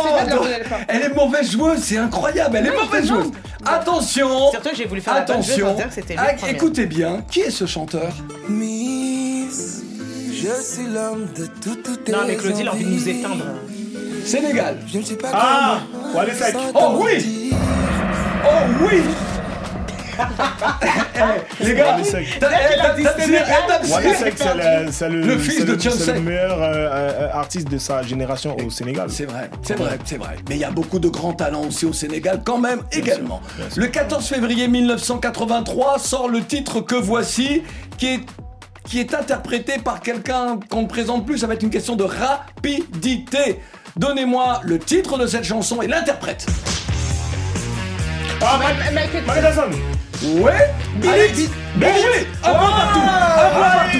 [0.88, 3.30] Elle est mauvaise joueuse, c'est incroyable, elle est mauvaise joueuse.
[3.64, 4.50] Attention.
[4.50, 5.76] Surtout que j'ai voulu faire Attention.
[6.16, 6.48] Ah.
[6.48, 8.12] Écoutez bien, qui est ce chanteur
[8.48, 9.82] Miss,
[10.32, 13.44] je suis l'homme de toutes tes Non, mais Claudie, il a envie de nous éteindre.
[14.24, 14.78] Sénégal.
[14.86, 15.78] Je ne suis pas Ah.
[16.74, 17.52] Oh oui.
[18.44, 18.48] Oh
[18.82, 19.02] oui
[21.60, 22.04] Les gars, eh,
[23.90, 24.38] Wally Seck,
[24.90, 29.08] c'est le, fils de c'est le meilleur euh, euh, artiste de sa génération au Sénégal.
[29.10, 30.36] C'est vrai, c'est vrai, c'est vrai.
[30.48, 33.40] Mais il y a beaucoup de grands talents aussi au Sénégal quand même également.
[33.76, 37.62] Le 14 février 1983 sort le titre que voici
[37.98, 38.20] qui est
[38.84, 42.02] qui est interprété par quelqu'un qu'on ne présente plus, ça va être une question de
[42.02, 43.60] rapidité.
[43.96, 46.46] Donnez-moi le titre de cette chanson et l'interprète.
[48.40, 48.58] Ah,
[48.92, 49.70] Michael Jackson.
[50.22, 53.98] Ouais Bon, oui Un point partout Un point partout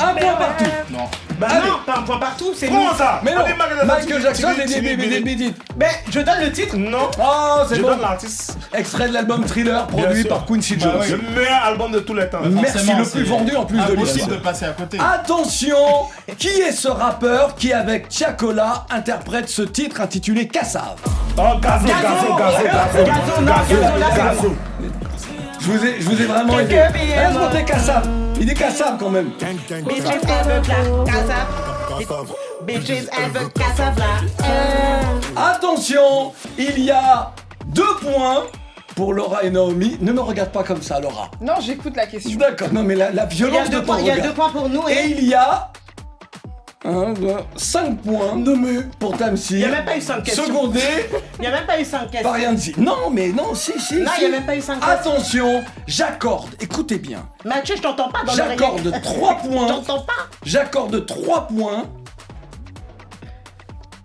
[0.00, 1.08] Un point partout Non.
[1.36, 1.68] Bah Allez.
[1.68, 2.68] non, pas un point partout, c'est.
[2.68, 3.20] Prends ça.
[3.24, 3.40] Mais non
[3.84, 6.76] Michael Jackson et des Mais je donne le titre.
[6.76, 7.10] Non.
[7.20, 8.56] Oh, c'est Je bon donne l'artiste.
[8.72, 11.00] Extrait de l'album Thriller Bien produit par Quincy Bah Jones.
[11.02, 11.10] oui.
[11.34, 12.38] Le meilleur album de tous les temps.
[12.48, 14.28] Merci, le plus vendu en plus de Impossible l'histoire.
[14.30, 14.98] de passer à côté.
[15.00, 15.76] Attention
[16.38, 20.98] Qui est ce rappeur qui, avec Tiakola, interprète ce titre intitulé Cassave
[21.36, 23.04] Oh, Gazo, Gazo, Gazo, Gazo.
[23.04, 23.76] Gazo, Gazo,
[24.14, 24.56] c'est Gazo.
[25.64, 26.78] Je vous, ai, je vous ai vraiment aidé.
[27.32, 28.08] monter Cassave
[28.40, 32.32] Il est Cassave quand même Bitches, elle veut la cassave.
[32.66, 34.04] Bitches, elle veut cassave là.
[34.44, 35.02] Euh.
[35.36, 37.32] Attention Il y a
[37.66, 38.44] deux points
[38.94, 39.96] pour Laura et Naomi.
[40.00, 41.30] Ne me regarde pas comme ça, Laura.
[41.40, 42.38] Non, j'écoute la question.
[42.38, 44.10] D'accord, non mais la, la Il y a violence de deux ton points, il y
[44.10, 44.26] a regard.
[44.28, 45.70] deux points pour nous Et et il y a...
[46.84, 49.56] 1, 2, 5 points nommés pour Tamsir.
[49.56, 50.44] il n'y a même pas eu cinq questions.
[50.44, 50.80] Secondé
[51.38, 52.28] Il n'y a même pas eu cinq questions.
[52.30, 52.74] par Yanzi.
[52.76, 53.96] Non, mais non, si, si.
[54.02, 54.22] Non, si.
[54.24, 55.12] il n'y a même pas eu cinq questions.
[55.12, 59.66] Attention, j'accorde, écoutez bien, Mathieu, je t'entends pas dans j'accorde 3 Je points.
[59.66, 60.12] t'entends pas?
[60.44, 61.84] J'accorde 3 points.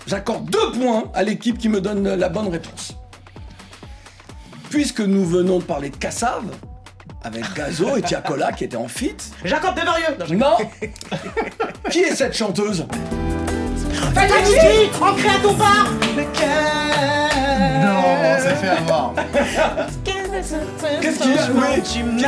[0.08, 2.96] J'accorde 2 points à l'équipe qui me donne la bonne réponse.
[4.70, 6.46] Puisque nous venons de parler de Cassave,
[7.24, 9.16] avec Gazo et Tiakola qui étaient en fit.
[9.44, 10.16] Jacob Deverieux.
[10.20, 10.58] Non, je- Non
[11.92, 12.86] Qui est cette chanteuse?
[14.14, 15.66] Faites la musique Ancré à ton pas
[16.16, 19.14] Le cœur Non, on s'est fait avoir.
[20.04, 21.42] Qu'est-ce qu'il y a?
[21.54, 22.24] Oui, Tu oui,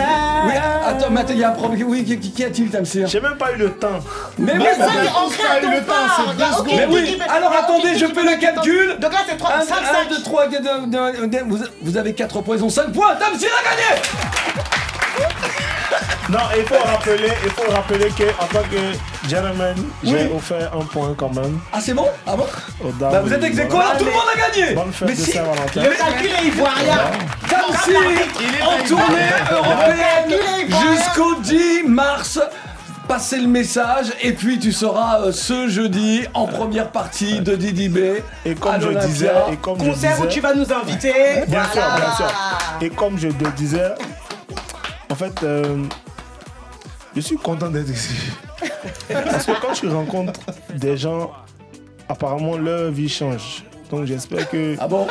[0.86, 1.88] attends, mais attends, il y a un problème.
[1.88, 4.00] Oui, qui, qui- qui a-t-il, Tamsir J'ai même pas eu le temps.
[4.38, 6.34] Mais oui, Mais ça, c'est ancré à pas eu ton le temps, pas c'est deux
[6.34, 8.24] Il y a aucune Mais oui, équipe- alors il y a attendez, je équipe fais
[8.26, 8.98] le qui calcul.
[9.00, 9.78] Donc là, c'est 3, 5, 5.
[10.08, 10.46] 1, 2, 3,
[11.82, 13.16] vous, avez 4 points, ils ont 5 points.
[13.16, 14.02] Tamsir a gagné
[16.32, 20.86] Non, il faut rappeler, il faut rappeler que en tant que gentleman, j'ai offert un
[20.86, 22.08] point quand même Ah, c'est bon?
[22.26, 22.46] Ah bon?
[22.82, 23.12] Aux dames.
[23.12, 25.32] Bah, vous êtes ex alors tout le monde a gagné Bonne fête Mais de si
[25.32, 25.84] Saint-Valentin.
[25.84, 27.02] Le calcul est ivoirien.
[27.50, 28.00] Tamsir
[28.64, 32.40] en tournée européenne jusqu'au 10 mars.
[33.10, 37.90] Passez le message et puis tu seras euh, ce jeudi en première partie de Didi
[37.90, 37.98] B.
[38.46, 41.14] Et comme à je disais, et comme je Concert où tu vas nous inviter.
[41.48, 42.32] Bien sûr, bien sûr.
[42.80, 43.90] Et comme je le disais,
[45.10, 45.84] en fait, euh,
[47.16, 48.16] je suis content d'être ici.
[49.09, 50.39] Parce que quand je rencontre
[50.76, 51.32] des gens,
[52.07, 53.64] apparemment leur vie change.
[53.89, 55.07] Donc j'espère que Ah bon?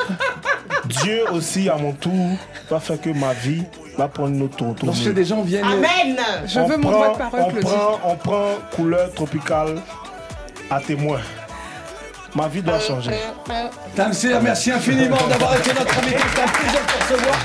[0.86, 2.30] Dieu aussi, à mon tour,
[2.70, 3.62] va faire que ma vie
[3.98, 4.74] va prendre une autre tour.
[4.82, 5.64] Lorsque des gens viennent.
[5.64, 6.16] Amen.
[6.46, 7.66] Je On veux mon droit de parole, on Claudie.
[7.66, 9.76] prend, on prend couleur tropicale
[10.70, 11.20] à témoin.
[12.34, 13.10] Ma vie doit changer.
[13.96, 16.16] Tamsir, merci infiniment d'avoir été notre invité.
[16.34, 17.36] C'est un plaisir de te recevoir.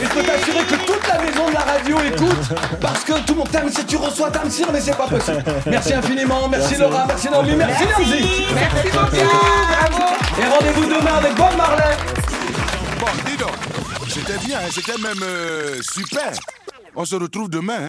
[0.00, 3.38] Il faut t'assurer que toute la maison de la radio écoute parce que tout le
[3.38, 5.42] monde Tamsir, tu reçois Tamsir, mais c'est pas possible.
[5.66, 6.48] Merci infiniment.
[6.48, 6.82] Merci, Merci.
[6.82, 7.04] Laura.
[7.08, 7.56] Merci Naomi.
[7.56, 8.44] Merci, Nancy.
[8.54, 9.26] Merci beaucoup.
[9.68, 10.04] Bravo.
[10.38, 11.96] Et rendez-vous demain avec Bob Marley.
[13.00, 13.50] Bon, dis donc,
[14.08, 16.30] c'était bien, hein, c'était même euh, super.
[16.94, 17.84] On se retrouve demain.
[17.84, 17.86] hein.